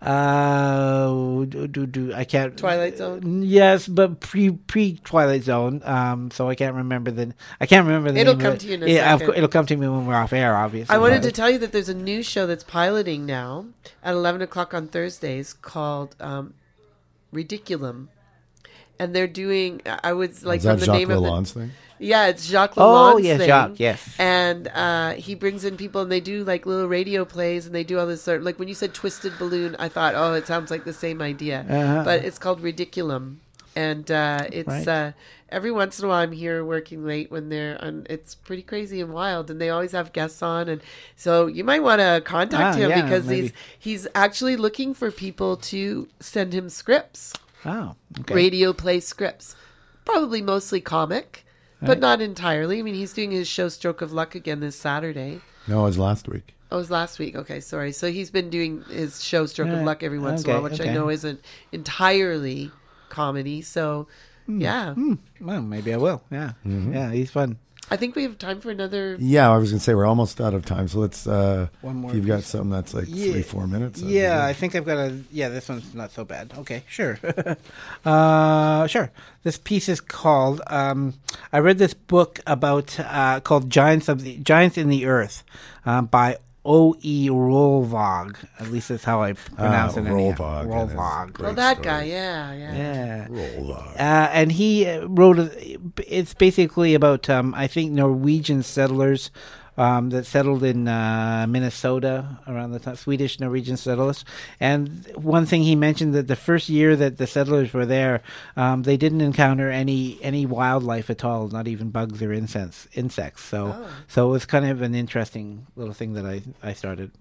that? 0.00 0.08
uh, 0.08 1.44
do, 1.44 1.66
do, 1.68 1.86
do, 1.86 2.14
I 2.14 2.24
can't. 2.24 2.56
Twilight 2.56 2.96
Zone? 2.96 3.42
Yes, 3.42 3.86
but 3.88 4.20
pre 4.20 4.50
pre 4.50 4.94
Twilight 5.04 5.42
Zone. 5.42 5.82
Um, 5.84 6.30
so 6.30 6.48
I 6.48 6.54
can't 6.54 6.76
remember 6.76 7.10
the. 7.10 7.34
I 7.60 7.66
can't 7.66 7.86
remember 7.86 8.10
the. 8.10 8.20
It'll 8.20 8.36
come 8.36 8.54
it. 8.54 8.60
to 8.60 8.68
you 8.68 8.74
in 8.74 8.82
a 8.84 8.86
yeah, 8.86 9.18
course, 9.18 9.32
it'll 9.36 9.48
come 9.48 9.66
to 9.66 9.76
me 9.76 9.86
when 9.86 10.06
we're 10.06 10.14
off 10.14 10.32
air. 10.32 10.56
Obviously, 10.56 10.94
I 10.94 10.98
wanted 10.98 11.22
but- 11.22 11.28
to 11.28 11.32
tell 11.32 11.50
you 11.50 11.58
that 11.58 11.72
there's 11.72 11.90
a 11.90 11.94
new 11.94 12.22
show 12.22 12.46
that's 12.46 12.64
piloting 12.64 13.26
now 13.26 13.66
at 14.02 14.12
11 14.12 14.40
o'clock 14.40 14.72
on 14.72 14.88
Thursdays 14.88 15.52
called 15.52 16.16
um, 16.20 16.54
Ridiculum. 17.32 18.08
And 18.98 19.14
they're 19.14 19.26
doing, 19.28 19.80
I 20.04 20.12
was 20.12 20.44
like, 20.44 20.58
Is 20.58 20.64
that 20.64 20.70
from 20.72 20.80
the 20.80 20.86
Jacques 20.86 20.94
name 20.96 21.10
of 21.10 21.22
the, 21.22 21.28
Lalonde's 21.28 21.52
thing? 21.52 21.70
Yeah, 22.00 22.26
it's 22.28 22.46
Jacques 22.46 22.74
Oh, 22.76 23.14
Lalonde's 23.16 23.24
yes, 23.24 23.38
thing. 23.38 23.46
Jacques, 23.48 23.80
yes. 23.80 24.14
And 24.18 24.68
uh, 24.68 25.12
he 25.14 25.34
brings 25.34 25.64
in 25.64 25.76
people 25.76 26.00
and 26.02 26.10
they 26.12 26.20
do 26.20 26.44
like 26.44 26.66
little 26.66 26.88
radio 26.88 27.24
plays 27.24 27.66
and 27.66 27.74
they 27.74 27.84
do 27.84 27.98
all 27.98 28.06
this 28.06 28.22
sort 28.22 28.38
Of, 28.38 28.44
like 28.44 28.58
when 28.58 28.68
you 28.68 28.74
said 28.74 28.94
Twisted 28.94 29.32
Balloon, 29.38 29.76
I 29.78 29.88
thought, 29.88 30.14
oh, 30.16 30.34
it 30.34 30.46
sounds 30.46 30.70
like 30.70 30.84
the 30.84 30.92
same 30.92 31.20
idea. 31.22 31.64
Uh-huh. 31.68 32.02
But 32.04 32.24
it's 32.24 32.38
called 32.38 32.60
Ridiculum. 32.62 33.36
And 33.76 34.10
uh, 34.10 34.46
it's 34.52 34.68
Right. 34.68 34.88
uh, 34.88 35.12
every 35.50 35.70
once 35.70 35.98
in 36.00 36.04
a 36.04 36.08
while 36.08 36.18
I'm 36.22 36.32
here 36.32 36.64
working 36.64 37.04
late 37.04 37.30
when 37.30 37.48
they're 37.48 37.78
on. 37.80 38.06
It's 38.10 38.34
pretty 38.34 38.62
crazy 38.62 39.00
and 39.00 39.12
wild, 39.12 39.50
and 39.52 39.60
they 39.60 39.70
always 39.70 39.92
have 39.92 40.12
guests 40.12 40.42
on, 40.42 40.68
and 40.68 40.80
so 41.14 41.46
you 41.46 41.62
might 41.62 41.82
want 41.84 42.00
to 42.00 42.20
contact 42.24 42.74
Ah, 42.76 42.80
him 42.80 42.90
yeah, 42.90 43.02
because 43.02 43.26
maybe. 43.26 43.42
he's 43.42 43.52
he's 43.78 44.08
actually 44.16 44.56
looking 44.56 44.94
for 44.94 45.12
people 45.12 45.56
to 45.56 46.08
send 46.18 46.52
him 46.54 46.68
scripts, 46.68 47.34
Oh, 47.64 47.94
okay. 48.20 48.34
radio 48.34 48.72
play 48.72 49.00
scripts, 49.00 49.56
probably 50.04 50.40
mostly 50.42 50.80
comic, 50.80 51.44
but 51.80 51.98
not 52.00 52.20
entirely. 52.20 52.78
I 52.78 52.82
mean, 52.82 52.94
he's 52.94 53.12
doing 53.12 53.30
his 53.30 53.46
show 53.48 53.68
Stroke 53.68 54.00
of 54.02 54.12
Luck 54.12 54.34
again 54.34 54.60
this 54.60 54.76
Saturday. 54.76 55.40
No, 55.66 55.80
it 55.82 55.84
was 55.88 55.98
last 55.98 56.28
week. 56.28 56.54
Oh, 56.70 56.76
it 56.76 56.80
was 56.80 56.90
last 56.90 57.18
week. 57.18 57.34
Okay, 57.36 57.60
sorry. 57.60 57.92
So 57.92 58.10
he's 58.10 58.30
been 58.30 58.50
doing 58.50 58.82
his 58.90 59.22
show 59.24 59.46
Stroke 59.46 59.68
of 59.68 59.82
Luck 59.82 60.02
every 60.02 60.18
once 60.18 60.44
in 60.44 60.50
a 60.50 60.54
while, 60.54 60.62
which 60.64 60.80
I 60.80 60.92
know 60.92 61.08
isn't 61.08 61.40
entirely 61.72 62.70
comedy. 63.08 63.62
So, 63.62 64.06
Hmm. 64.46 64.60
yeah. 64.60 64.94
Well, 65.40 65.62
maybe 65.62 65.92
I 65.92 65.96
will. 65.98 66.22
Yeah, 66.30 66.52
yeah, 66.64 67.10
he's 67.12 67.30
fun. 67.30 67.58
I 67.90 67.96
think 67.96 68.14
we 68.16 68.22
have 68.24 68.36
time 68.38 68.60
for 68.60 68.70
another. 68.70 69.16
Yeah, 69.18 69.50
I 69.50 69.56
was 69.56 69.70
going 69.70 69.78
to 69.78 69.84
say 69.84 69.94
we're 69.94 70.06
almost 70.06 70.40
out 70.40 70.52
of 70.54 70.64
time, 70.66 70.88
so 70.88 70.98
let's. 70.98 71.26
Uh, 71.26 71.68
One 71.80 71.96
more 71.96 72.10
If 72.10 72.16
you've 72.16 72.26
got 72.26 72.36
piece. 72.38 72.46
something 72.48 72.70
that's 72.70 72.92
like 72.94 73.06
Yeah. 73.08 73.32
three, 73.32 73.42
four 73.42 73.66
minutes. 73.66 74.00
that'd 74.00 74.14
Yeah, 74.14 74.36
good. 74.36 74.44
I 74.44 74.52
think 74.52 74.74
I've 74.74 74.84
got 74.84 74.98
a. 74.98 75.18
Yeah, 75.32 75.48
this 75.48 75.68
one's 75.68 75.94
not 75.94 76.12
so 76.12 76.24
bad. 76.24 76.52
Okay, 76.58 76.82
sure. 76.88 77.18
uh, 78.04 78.86
sure. 78.86 79.10
This 79.42 79.58
piece 79.58 79.88
is 79.88 80.00
called. 80.00 80.60
Um, 80.66 81.14
I 81.52 81.58
read 81.60 81.78
this 81.78 81.94
book 81.94 82.40
about 82.46 82.98
uh, 83.00 83.40
called 83.40 83.70
Giants 83.70 84.08
of 84.08 84.22
the 84.22 84.36
Giants 84.38 84.76
in 84.76 84.88
the 84.88 85.06
Earth 85.06 85.42
um, 85.86 86.06
by 86.06 86.36
O. 86.64 86.94
E. 87.00 87.30
Rølvaag. 87.30 88.36
At 88.60 88.70
least 88.70 88.90
that's 88.90 89.04
how 89.04 89.22
I 89.22 89.32
pronounce 89.32 89.96
Ah, 89.96 90.00
it. 90.00 90.06
anyhow. 90.06 90.34
Rølvaag, 90.34 90.62
and 90.64 90.90
Rølvaag. 90.90 91.36
Oh, 91.40 91.52
that 91.54 91.82
guy. 91.82 92.02
Yeah, 92.02 92.52
yeah. 92.52 92.74
Yeah. 92.76 93.26
Rølvaag. 93.28 93.94
Uh, 93.94 94.28
and 94.32 94.52
he 94.52 94.86
uh, 94.86 95.06
wrote 95.06 95.38
a, 95.38 95.77
it's 96.06 96.34
basically 96.34 96.94
about 96.94 97.28
um, 97.30 97.54
I 97.54 97.66
think 97.66 97.92
Norwegian 97.92 98.62
settlers 98.62 99.30
um, 99.76 100.10
that 100.10 100.26
settled 100.26 100.64
in 100.64 100.88
uh, 100.88 101.46
Minnesota 101.48 102.38
around 102.48 102.72
the 102.72 102.80
time 102.80 102.96
Swedish 102.96 103.38
Norwegian 103.38 103.76
settlers. 103.76 104.24
And 104.58 105.06
one 105.14 105.46
thing 105.46 105.62
he 105.62 105.76
mentioned 105.76 106.14
that 106.14 106.26
the 106.26 106.34
first 106.34 106.68
year 106.68 106.96
that 106.96 107.18
the 107.18 107.28
settlers 107.28 107.72
were 107.72 107.86
there, 107.86 108.20
um, 108.56 108.82
they 108.82 108.96
didn't 108.96 109.20
encounter 109.20 109.70
any 109.70 110.18
any 110.20 110.46
wildlife 110.46 111.10
at 111.10 111.24
all, 111.24 111.48
not 111.48 111.68
even 111.68 111.90
bugs 111.90 112.20
or 112.22 112.32
insects. 112.32 112.88
Insects. 112.94 113.42
So 113.44 113.74
Oh. 113.76 113.88
so 114.08 114.28
it 114.28 114.32
was 114.32 114.46
kind 114.46 114.66
of 114.66 114.82
an 114.82 114.94
interesting 114.94 115.66
little 115.76 115.94
thing 115.94 116.14
that 116.14 116.26
I 116.26 116.42
I 116.62 116.72
started 116.72 117.12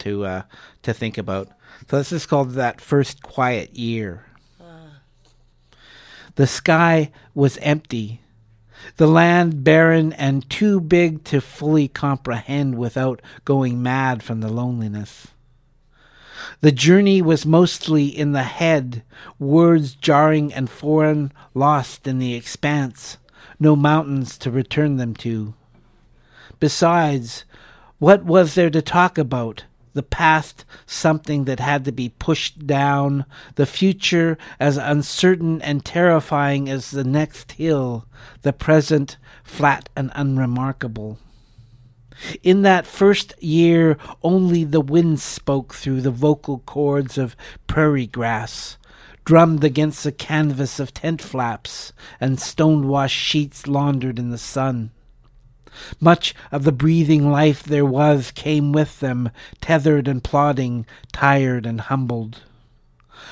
to 0.00 0.24
uh, 0.26 0.42
to 0.82 0.92
think 0.92 1.16
about. 1.16 1.48
So 1.90 1.96
this 1.96 2.12
is 2.12 2.26
called 2.26 2.50
that 2.52 2.80
first 2.80 3.22
quiet 3.22 3.74
year. 3.74 4.26
The 6.34 6.46
sky 6.46 7.10
was 7.34 7.58
empty, 7.58 8.21
the 8.96 9.06
land 9.06 9.64
barren 9.64 10.12
and 10.14 10.48
too 10.48 10.80
big 10.80 11.24
to 11.24 11.40
fully 11.40 11.88
comprehend 11.88 12.76
without 12.76 13.20
going 13.44 13.82
mad 13.82 14.22
from 14.22 14.40
the 14.40 14.52
loneliness. 14.52 15.28
The 16.60 16.72
journey 16.72 17.22
was 17.22 17.46
mostly 17.46 18.06
in 18.06 18.32
the 18.32 18.42
head, 18.42 19.02
words 19.38 19.94
jarring 19.94 20.52
and 20.52 20.68
foreign, 20.68 21.32
lost 21.54 22.06
in 22.06 22.18
the 22.18 22.34
expanse, 22.34 23.18
no 23.58 23.76
mountains 23.76 24.38
to 24.38 24.50
return 24.50 24.96
them 24.96 25.14
to. 25.16 25.54
Besides, 26.60 27.44
what 27.98 28.24
was 28.24 28.54
there 28.54 28.70
to 28.70 28.82
talk 28.82 29.18
about? 29.18 29.64
The 29.94 30.02
past, 30.02 30.64
something 30.86 31.44
that 31.44 31.60
had 31.60 31.84
to 31.84 31.92
be 31.92 32.08
pushed 32.08 32.66
down, 32.66 33.26
the 33.56 33.66
future, 33.66 34.38
as 34.58 34.76
uncertain 34.76 35.60
and 35.62 35.84
terrifying 35.84 36.68
as 36.68 36.90
the 36.90 37.04
next 37.04 37.52
hill, 37.52 38.06
the 38.42 38.52
present, 38.52 39.18
flat 39.44 39.88
and 39.94 40.10
unremarkable. 40.14 41.18
In 42.42 42.62
that 42.62 42.86
first 42.86 43.34
year, 43.42 43.98
only 44.22 44.64
the 44.64 44.80
wind 44.80 45.20
spoke 45.20 45.74
through 45.74 46.00
the 46.00 46.10
vocal 46.10 46.58
cords 46.60 47.18
of 47.18 47.36
prairie 47.66 48.06
grass, 48.06 48.78
drummed 49.24 49.64
against 49.64 50.04
the 50.04 50.12
canvas 50.12 50.80
of 50.80 50.94
tent 50.94 51.20
flaps 51.20 51.92
and 52.20 52.40
stone 52.40 52.88
washed 52.88 53.16
sheets 53.16 53.66
laundered 53.66 54.18
in 54.18 54.30
the 54.30 54.38
sun. 54.38 54.90
Much 56.00 56.34
of 56.50 56.64
the 56.64 56.72
breathing 56.72 57.30
life 57.30 57.62
there 57.62 57.86
was 57.86 58.30
came 58.30 58.72
with 58.72 59.00
them, 59.00 59.30
tethered 59.60 60.08
and 60.08 60.22
plodding, 60.22 60.86
tired 61.12 61.66
and 61.66 61.82
humbled. 61.82 62.42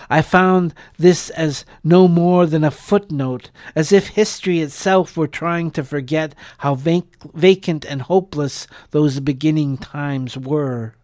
I 0.08 0.22
found 0.22 0.74
this 0.98 1.30
as 1.30 1.64
no 1.84 2.08
more 2.08 2.46
than 2.46 2.64
a 2.64 2.70
footnote, 2.70 3.50
as 3.74 3.92
if 3.92 4.08
history 4.08 4.60
itself 4.60 5.16
were 5.16 5.28
trying 5.28 5.70
to 5.72 5.84
forget 5.84 6.34
how 6.58 6.74
vac- 6.74 7.32
vacant 7.34 7.84
and 7.84 8.02
hopeless 8.02 8.66
those 8.90 9.20
beginning 9.20 9.78
times 9.78 10.36
were. 10.36 10.94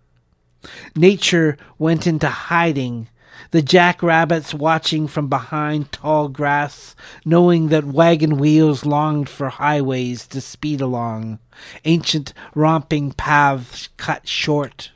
Nature 0.94 1.56
went 1.78 2.06
into 2.06 2.28
hiding, 2.28 3.08
the 3.50 3.62
jackrabbits 3.62 4.54
watching 4.54 5.06
from 5.06 5.28
behind 5.28 5.92
tall 5.92 6.28
grass, 6.28 6.94
knowing 7.24 7.68
that 7.68 7.84
wagon 7.84 8.36
wheels 8.38 8.84
longed 8.84 9.28
for 9.28 9.48
highways 9.48 10.26
to 10.28 10.40
speed 10.40 10.80
along, 10.80 11.38
ancient 11.84 12.32
romping 12.54 13.12
paths 13.12 13.88
cut 13.96 14.26
short. 14.28 14.90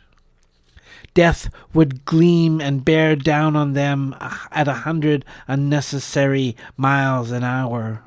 Death 1.15 1.51
would 1.75 2.05
gleam 2.05 2.61
and 2.61 2.85
bear 2.85 3.17
down 3.17 3.57
on 3.57 3.73
them 3.73 4.15
at 4.51 4.69
a 4.69 4.85
hundred 4.85 5.25
unnecessary 5.49 6.57
miles 6.77 7.31
an 7.31 7.43
hour. 7.43 8.03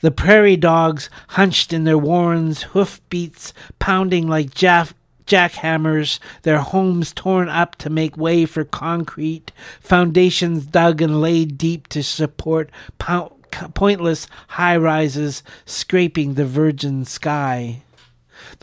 The 0.00 0.10
prairie 0.10 0.56
dogs, 0.56 1.08
hunched 1.28 1.72
in 1.72 1.84
their 1.84 1.98
warrens, 1.98 2.62
hoof 2.62 3.00
beats 3.08 3.54
pounding 3.78 4.28
like 4.28 4.54
jaff- 4.54 4.94
jackhammers, 5.26 6.18
their 6.42 6.58
homes 6.58 7.12
torn 7.12 7.48
up 7.48 7.76
to 7.76 7.90
make 7.90 8.16
way 8.16 8.46
for 8.46 8.64
concrete, 8.64 9.52
foundations 9.80 10.66
dug 10.66 11.00
and 11.00 11.20
laid 11.20 11.58
deep 11.58 11.88
to 11.88 12.02
support 12.02 12.70
pou- 12.98 13.30
pointless 13.74 14.26
high 14.48 14.76
rises 14.76 15.42
scraping 15.64 16.34
the 16.34 16.44
virgin 16.44 17.04
sky. 17.04 17.82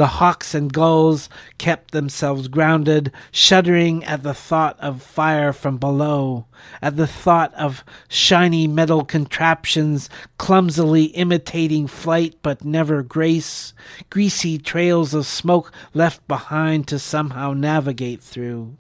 The 0.02 0.18
hawks 0.18 0.56
and 0.56 0.74
gulls 0.74 1.30
kept 1.60 1.92
themselves 1.92 2.48
grounded, 2.48 3.12
shuddering 3.32 4.04
at 4.04 4.24
the 4.24 4.34
thought 4.34 4.80
of 4.80 5.04
fire 5.04 5.54
from 5.54 5.78
below, 5.78 6.48
at 6.82 6.96
the 6.96 7.06
thought 7.06 7.54
of 7.54 7.86
shiny 8.10 8.66
metal 8.66 9.06
contraptions 9.06 10.10
clumsily 10.40 11.04
imitating 11.04 11.86
flight 11.86 12.36
but 12.42 12.66
never 12.66 13.04
grace, 13.04 13.76
greasy 14.10 14.58
trails 14.58 15.14
of 15.14 15.28
smoke 15.28 15.72
left 15.94 16.28
behind 16.28 16.88
to 16.88 16.98
somehow 16.98 17.54
navigate 17.54 18.24
through. 18.24 18.76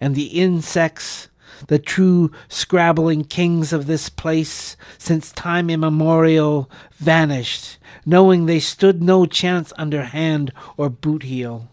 And 0.00 0.14
the 0.14 0.26
insects, 0.26 1.26
the 1.68 1.78
true 1.78 2.30
scrabbling 2.48 3.24
kings 3.24 3.72
of 3.72 3.86
this 3.86 4.08
place, 4.08 4.76
since 4.98 5.32
time 5.32 5.70
immemorial, 5.70 6.70
vanished, 6.96 7.78
knowing 8.04 8.46
they 8.46 8.60
stood 8.60 9.02
no 9.02 9.26
chance 9.26 9.72
under 9.76 10.02
hand 10.02 10.52
or 10.76 10.88
boot 10.88 11.22
heel. 11.22 11.68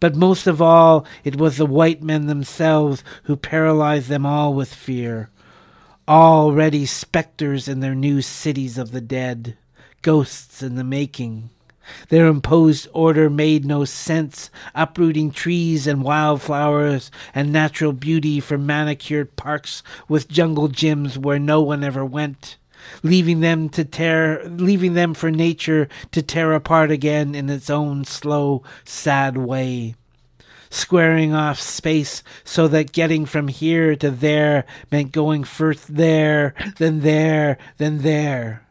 But 0.00 0.16
most 0.16 0.46
of 0.46 0.60
all, 0.60 1.06
it 1.22 1.36
was 1.36 1.56
the 1.56 1.66
white 1.66 2.02
men 2.02 2.26
themselves 2.26 3.04
who 3.24 3.36
paralyzed 3.36 4.08
them 4.08 4.26
all 4.26 4.54
with 4.54 4.74
fear. 4.74 5.30
Already 6.08 6.86
specters 6.86 7.68
in 7.68 7.80
their 7.80 7.94
new 7.94 8.22
cities 8.22 8.78
of 8.78 8.90
the 8.90 9.00
dead, 9.00 9.56
ghosts 10.02 10.62
in 10.62 10.74
the 10.74 10.84
making. 10.84 11.50
Their 12.08 12.26
imposed 12.26 12.88
order 12.92 13.28
made 13.28 13.64
no 13.64 13.84
sense, 13.84 14.50
uprooting 14.74 15.30
trees 15.30 15.86
and 15.86 16.02
wildflowers 16.02 17.10
and 17.34 17.52
natural 17.52 17.92
beauty 17.92 18.40
for 18.40 18.58
manicured 18.58 19.36
parks 19.36 19.82
with 20.08 20.28
jungle 20.28 20.68
gyms 20.68 21.16
where 21.16 21.38
no 21.38 21.60
one 21.60 21.82
ever 21.82 22.04
went, 22.04 22.56
leaving 23.02 23.40
them 23.40 23.68
to 23.70 23.84
tear 23.84 24.44
leaving 24.44 24.94
them 24.94 25.14
for 25.14 25.30
nature 25.30 25.88
to 26.10 26.22
tear 26.22 26.52
apart 26.52 26.90
again 26.90 27.34
in 27.34 27.48
its 27.50 27.70
own 27.70 28.04
slow, 28.04 28.62
sad 28.84 29.36
way. 29.36 29.94
Squaring 30.70 31.34
off 31.34 31.60
space 31.60 32.22
so 32.44 32.66
that 32.68 32.92
getting 32.92 33.26
from 33.26 33.48
here 33.48 33.94
to 33.96 34.10
there 34.10 34.64
meant 34.90 35.12
going 35.12 35.44
first 35.44 35.96
there, 35.96 36.54
then 36.78 37.00
there, 37.00 37.58
then 37.76 37.98
there. 37.98 38.66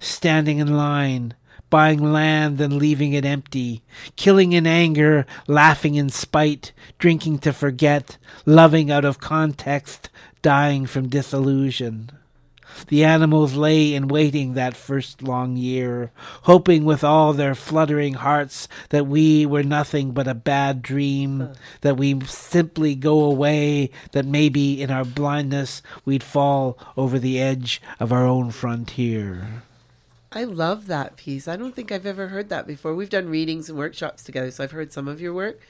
Standing 0.00 0.58
in 0.58 0.76
line, 0.76 1.34
buying 1.70 2.12
land 2.12 2.60
and 2.60 2.74
leaving 2.74 3.12
it 3.12 3.24
empty, 3.24 3.82
killing 4.16 4.52
in 4.52 4.66
anger, 4.66 5.26
laughing 5.46 5.94
in 5.94 6.08
spite, 6.08 6.72
drinking 6.98 7.38
to 7.38 7.52
forget, 7.52 8.18
loving 8.44 8.90
out 8.90 9.04
of 9.04 9.20
context, 9.20 10.10
dying 10.42 10.86
from 10.86 11.08
disillusion. 11.08 12.10
The 12.88 13.04
animals 13.04 13.54
lay 13.54 13.94
in 13.94 14.08
waiting 14.08 14.54
that 14.54 14.76
first 14.76 15.22
long 15.22 15.56
year, 15.56 16.10
hoping 16.42 16.84
with 16.84 17.02
all 17.02 17.32
their 17.32 17.54
fluttering 17.54 18.14
hearts 18.14 18.68
that 18.90 19.06
we 19.06 19.46
were 19.46 19.62
nothing 19.62 20.12
but 20.12 20.28
a 20.28 20.34
bad 20.34 20.82
dream, 20.82 21.52
that 21.80 21.96
we 21.96 22.20
simply 22.26 22.94
go 22.94 23.22
away, 23.22 23.90
that 24.12 24.26
maybe 24.26 24.82
in 24.82 24.90
our 24.90 25.04
blindness 25.04 25.80
we'd 26.04 26.22
fall 26.22 26.78
over 26.96 27.18
the 27.18 27.40
edge 27.40 27.80
of 27.98 28.12
our 28.12 28.26
own 28.26 28.50
frontier. 28.50 29.62
I 30.32 30.44
love 30.44 30.86
that 30.88 31.16
piece. 31.16 31.46
I 31.48 31.56
don't 31.56 31.74
think 31.74 31.90
I've 31.92 32.06
ever 32.06 32.28
heard 32.28 32.48
that 32.48 32.66
before. 32.66 32.94
We've 32.94 33.10
done 33.10 33.28
readings 33.28 33.68
and 33.68 33.78
workshops 33.78 34.22
together, 34.22 34.50
so 34.50 34.64
I've 34.64 34.72
heard 34.72 34.92
some 34.92 35.08
of 35.08 35.20
your 35.20 35.32
work. 35.32 35.60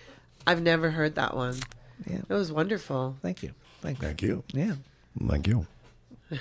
I've 0.47 0.63
never 0.63 0.91
heard 0.91 1.15
that 1.17 1.37
one. 1.37 1.57
Yeah. 2.09 2.21
It 2.29 2.35
was 2.35 2.51
wonderful. 2.53 3.17
Thank 3.23 3.43
you. 3.43 3.53
Thank 3.81 4.01
you. 4.01 4.07
Thank 4.09 4.23
you. 4.23 4.45
Yeah. 4.53 4.75
Thank 5.29 5.47
you. 5.47 5.67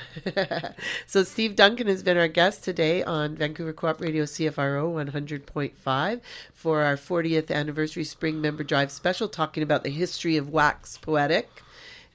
so 1.05 1.23
Steve 1.23 1.55
Duncan 1.55 1.87
has 1.87 2.01
been 2.01 2.17
our 2.17 2.27
guest 2.27 2.63
today 2.63 3.03
on 3.03 3.35
Vancouver 3.35 3.71
Co-op 3.73 4.01
Radio 4.01 4.23
CFRO 4.23 5.11
100.5 5.11 6.21
for 6.53 6.81
our 6.81 6.95
40th 6.95 7.51
anniversary 7.51 8.03
Spring 8.03 8.41
Member 8.41 8.63
Drive 8.63 8.91
special, 8.91 9.27
talking 9.27 9.61
about 9.61 9.83
the 9.83 9.91
history 9.91 10.37
of 10.37 10.49
wax 10.49 10.97
poetic. 10.97 11.61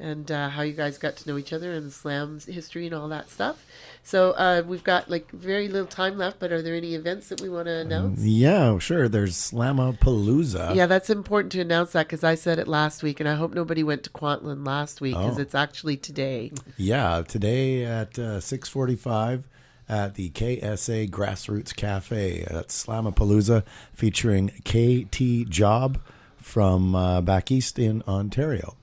and 0.00 0.32
uh, 0.32 0.48
how 0.48 0.62
you 0.62 0.72
guys 0.72 0.96
got 0.98 1.14
to 1.16 1.28
know 1.28 1.36
each 1.36 1.52
other 1.52 1.72
and 1.72 1.86
the 1.86 1.90
slam's 1.90 2.46
history 2.46 2.86
and 2.86 2.94
all 2.94 3.08
that 3.08 3.28
stuff. 3.28 3.64
So 4.02 4.32
uh, 4.32 4.62
we've 4.66 4.82
got 4.82 5.08
like 5.10 5.30
very 5.30 5.68
little 5.68 5.86
time 5.86 6.16
left, 6.18 6.40
but 6.40 6.50
are 6.52 6.62
there 6.62 6.74
any 6.74 6.94
events 6.94 7.28
that 7.28 7.40
we 7.40 7.48
want 7.48 7.66
to 7.66 7.76
announce? 7.76 8.20
Yeah, 8.24 8.78
sure. 8.78 9.08
There's 9.08 9.36
Slamapalooza. 9.36 10.74
Yeah, 10.74 10.86
that's 10.86 11.10
important 11.10 11.52
to 11.52 11.60
announce 11.60 11.92
that 11.92 12.06
because 12.06 12.24
I 12.24 12.34
said 12.34 12.58
it 12.58 12.66
last 12.66 13.02
week, 13.02 13.20
and 13.20 13.28
I 13.28 13.34
hope 13.34 13.54
nobody 13.54 13.82
went 13.82 14.02
to 14.04 14.10
Kwantlen 14.10 14.66
last 14.66 15.00
week 15.00 15.14
because 15.16 15.38
Oh. 15.38 15.42
it's 15.42 15.54
actually 15.54 15.96
today. 15.96 16.52
Yeah, 16.76 17.22
today 17.26 17.84
at 17.84 18.18
uh, 18.18 18.40
6:45 18.40 19.44
at 19.88 20.14
the 20.14 20.30
KSA 20.30 21.08
Grassroots 21.10 21.74
Cafe. 21.74 22.46
That's 22.50 22.84
Slamapalooza 22.86 23.64
featuring 23.92 24.48
KT 24.64 25.48
Job 25.48 26.00
from 26.36 26.94
uh, 26.94 27.20
back 27.20 27.50
east 27.50 27.78
in 27.78 28.02
Ontario. 28.08 28.76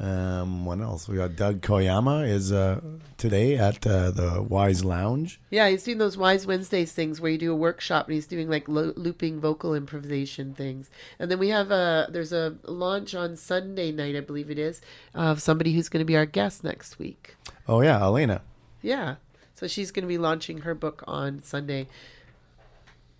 Um, 0.00 0.64
what 0.64 0.80
else? 0.80 1.08
We 1.08 1.16
got 1.16 1.34
Doug 1.34 1.60
Koyama 1.60 2.28
is 2.28 2.52
uh, 2.52 2.80
today 3.16 3.56
at 3.56 3.84
uh, 3.84 4.12
the 4.12 4.40
Wise 4.40 4.84
Lounge. 4.84 5.40
Yeah, 5.50 5.68
he's 5.68 5.82
doing 5.82 5.98
those 5.98 6.16
Wise 6.16 6.46
Wednesdays 6.46 6.92
things 6.92 7.20
where 7.20 7.32
you 7.32 7.38
do 7.38 7.52
a 7.52 7.56
workshop 7.56 8.06
and 8.06 8.14
he's 8.14 8.28
doing 8.28 8.48
like 8.48 8.68
lo- 8.68 8.92
looping 8.94 9.40
vocal 9.40 9.74
improvisation 9.74 10.54
things. 10.54 10.88
And 11.18 11.30
then 11.30 11.40
we 11.40 11.48
have 11.48 11.72
a 11.72 12.08
there's 12.10 12.32
a 12.32 12.58
launch 12.64 13.14
on 13.14 13.34
Sunday 13.34 13.90
night, 13.90 14.14
I 14.14 14.20
believe 14.20 14.50
it 14.50 14.58
is, 14.58 14.80
of 15.14 15.42
somebody 15.42 15.72
who's 15.72 15.88
going 15.88 16.00
to 16.00 16.04
be 16.04 16.16
our 16.16 16.26
guest 16.26 16.62
next 16.62 17.00
week. 17.00 17.34
Oh 17.66 17.80
yeah, 17.80 18.00
Elena. 18.00 18.42
Yeah. 18.80 19.16
So 19.54 19.66
she's 19.66 19.90
going 19.90 20.04
to 20.04 20.08
be 20.08 20.18
launching 20.18 20.58
her 20.58 20.76
book 20.76 21.02
on 21.08 21.42
Sunday. 21.42 21.88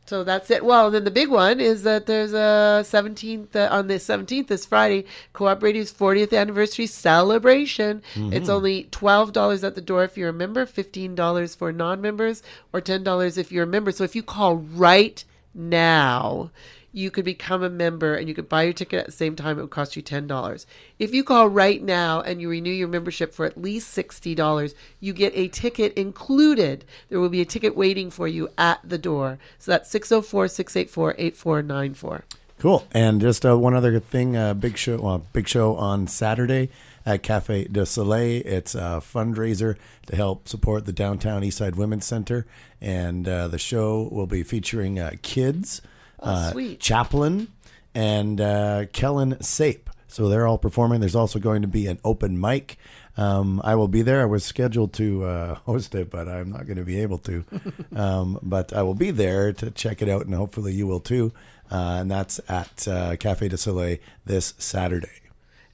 So 0.09 0.25
that's 0.25 0.51
it. 0.51 0.65
Well, 0.65 0.91
then 0.91 1.05
the 1.05 1.11
big 1.11 1.29
one 1.29 1.61
is 1.61 1.83
that 1.83 2.07
there's 2.07 2.33
a 2.33 2.81
17th 2.83 3.55
uh, 3.55 3.69
on 3.71 3.89
the 3.89 3.95
17th 3.99 4.47
this 4.47 4.65
Friday, 4.65 5.05
Co-op 5.35 5.63
Radio's 5.63 5.93
40th 5.93 6.33
anniversary 6.33 6.87
celebration. 6.87 8.01
It's 8.17 8.49
Mhm. 8.49 8.53
only 8.55 8.85
$12 8.91 9.63
at 9.65 9.75
the 9.75 9.83
door 9.83 10.05
if 10.05 10.17
you're 10.17 10.31
a 10.31 10.33
member, 10.33 10.65
$15 10.65 11.55
for 11.55 11.73
non-members, 11.73 12.43
or 12.73 12.81
$10 12.81 13.37
if 13.37 13.53
you're 13.53 13.65
a 13.65 13.67
member. 13.67 13.93
So 13.93 14.03
if 14.03 14.17
you 14.17 14.23
call 14.23 14.57
right 14.57 15.23
now, 15.55 16.51
you 16.93 17.11
could 17.11 17.25
become 17.25 17.63
a 17.63 17.71
member 17.71 18.15
and 18.15 18.29
you 18.29 18.35
could 18.35 18.49
buy 18.49 18.63
your 18.63 18.73
ticket 18.73 19.01
at 19.01 19.07
the 19.07 19.13
same 19.13 19.37
time. 19.37 19.59
It 19.59 19.63
would 19.63 19.71
cost 19.71 19.97
you 19.97 20.03
$10. 20.03 20.67
If 20.99 21.15
you 21.15 21.23
call 21.23 21.49
right 21.49 21.83
now 21.83 22.21
and 22.21 22.41
you 22.41 22.49
renew 22.49 22.71
your 22.71 22.89
membership 22.89 23.35
for 23.35 23.45
at 23.45 23.61
least 23.61 23.97
$60, 23.97 24.75
you 25.01 25.13
get 25.13 25.33
a 25.35 25.49
ticket 25.49 25.93
included. 25.95 26.85
There 27.09 27.21
will 27.21 27.29
be 27.29 27.41
a 27.41 27.47
ticket 27.47 27.77
waiting 27.77 28.11
for 28.11 28.27
you 28.27 28.49
at 28.57 28.81
the 28.83 28.99
door. 28.99 29.39
So 29.59 29.73
that's 29.73 29.91
604 29.91 30.49
684 30.49 31.15
8494. 31.19 32.25
Cool. 32.59 32.85
And 32.91 33.21
just 33.21 33.47
uh, 33.47 33.57
one 33.57 33.75
other 33.75 34.01
thing, 34.01 34.37
uh, 34.37 34.53
big 34.55 34.77
show, 34.77 34.97
well, 34.97 35.25
big 35.33 35.47
show 35.47 35.77
on 35.77 36.09
Saturday 36.09 36.71
at 37.07 37.23
Cafe 37.23 37.65
Deux 37.65 37.87
Soleils. 37.87 38.43
It's 38.45 38.75
a 38.75 39.01
fundraiser 39.01 39.77
to 40.07 40.17
help 40.17 40.49
support 40.49 40.85
the 40.85 40.93
downtown 40.93 41.43
Eastside 41.43 41.77
Women's 41.77 42.05
Center, 42.05 42.47
and 42.81 43.29
uh, 43.29 43.47
the 43.49 43.59
show 43.59 44.09
will 44.11 44.27
be 44.27 44.43
featuring 44.43 44.99
uh, 44.99 45.13
kids, 45.23 45.81
uh, 46.21 46.51
sweet. 46.51 46.81
Chaplin, 46.81 47.49
and 47.95 48.41
uh, 48.41 48.87
Kellen 48.93 49.41
Sape. 49.41 49.91
So 50.09 50.29
they're 50.29 50.47
all 50.47 50.59
performing. 50.59 51.01
There's 51.01 51.15
also 51.15 51.39
going 51.39 51.63
to 51.63 51.69
be 51.69 51.87
an 51.87 51.99
open 52.03 52.41
mic. 52.41 52.79
Um, 53.19 53.61
I 53.65 53.75
will 53.75 53.89
be 53.89 54.03
there. 54.03 54.23
I 54.23 54.27
was 54.27 54.45
scheduled 54.45 54.93
to 54.95 55.25
uh, 55.25 55.55
host 55.67 55.95
it, 55.95 56.09
but 56.09 56.29
I'm 56.29 56.51
not 56.51 56.67
going 56.67 56.79
to 56.79 56.85
be 56.85 57.01
able 57.01 57.19
to. 57.19 57.45
um, 57.97 58.39
but 58.43 58.73
I 58.73 58.83
will 58.83 58.95
be 58.95 59.11
there 59.11 59.53
to 59.55 59.71
check 59.71 60.01
it 60.01 60.09
out, 60.09 60.25
and 60.25 60.35
hopefully 60.35 60.73
you 60.73 60.87
will 60.87 61.01
too. 61.01 61.33
Uh, 61.71 61.99
and 62.01 62.11
that's 62.11 62.41
at 62.49 62.89
uh, 62.89 63.17
Cafe 63.17 63.49
Deux 63.49 63.57
Soleils 63.59 63.99
this 64.25 64.55
Saturday. 64.59 65.09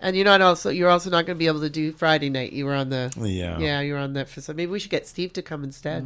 And 0.00 0.16
you're 0.16 0.24
not 0.24 0.40
also 0.42 0.68
you're 0.70 0.90
also 0.90 1.08
not 1.08 1.24
going 1.24 1.36
to 1.36 1.38
be 1.38 1.46
able 1.46 1.60
to 1.60 1.70
do 1.70 1.92
Friday 1.92 2.28
night. 2.28 2.52
You 2.52 2.66
were 2.66 2.74
on 2.74 2.90
the 2.90 3.12
Yeah. 3.16 3.58
yeah 3.58 3.80
you 3.80 3.94
were 3.94 4.00
on 4.00 4.12
that 4.14 4.28
for 4.28 4.40
so 4.40 4.52
maybe 4.52 4.70
we 4.70 4.78
should 4.78 4.90
get 4.90 5.06
Steve 5.06 5.32
to 5.34 5.42
come 5.42 5.64
instead. 5.64 6.04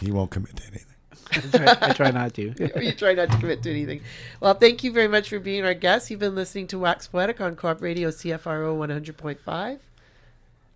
He 0.00 0.12
won't 0.12 0.30
commit 0.30 0.56
to 0.56 0.62
anything. 0.64 0.95
I 1.32 1.40
try, 1.40 1.76
I 1.80 1.92
try 1.92 2.10
not 2.10 2.34
to. 2.34 2.54
you 2.82 2.92
try 2.92 3.14
not 3.14 3.30
to 3.30 3.38
commit 3.38 3.62
to 3.64 3.70
anything. 3.70 4.00
Well, 4.40 4.54
thank 4.54 4.84
you 4.84 4.92
very 4.92 5.08
much 5.08 5.28
for 5.28 5.38
being 5.38 5.64
our 5.64 5.74
guest. 5.74 6.10
You've 6.10 6.20
been 6.20 6.34
listening 6.34 6.66
to 6.68 6.78
Wax 6.78 7.06
Poetic 7.08 7.40
on 7.40 7.56
Co-op 7.56 7.82
Radio 7.82 8.10
CFRO 8.10 8.76
100.5. 8.76 9.78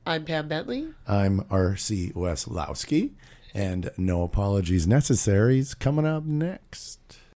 I'm 0.07 0.25
Pam 0.25 0.49
Bentley. 0.49 0.89
I'm 1.07 1.45
R.C. 1.51 2.13
Weslowski, 2.15 3.11
and 3.55 3.91
no 3.97 4.23
apologies 4.23 4.87
necessary 4.87 5.59
is 5.59 5.75
coming 5.75 6.07
up 6.07 6.25
next. 6.25 7.20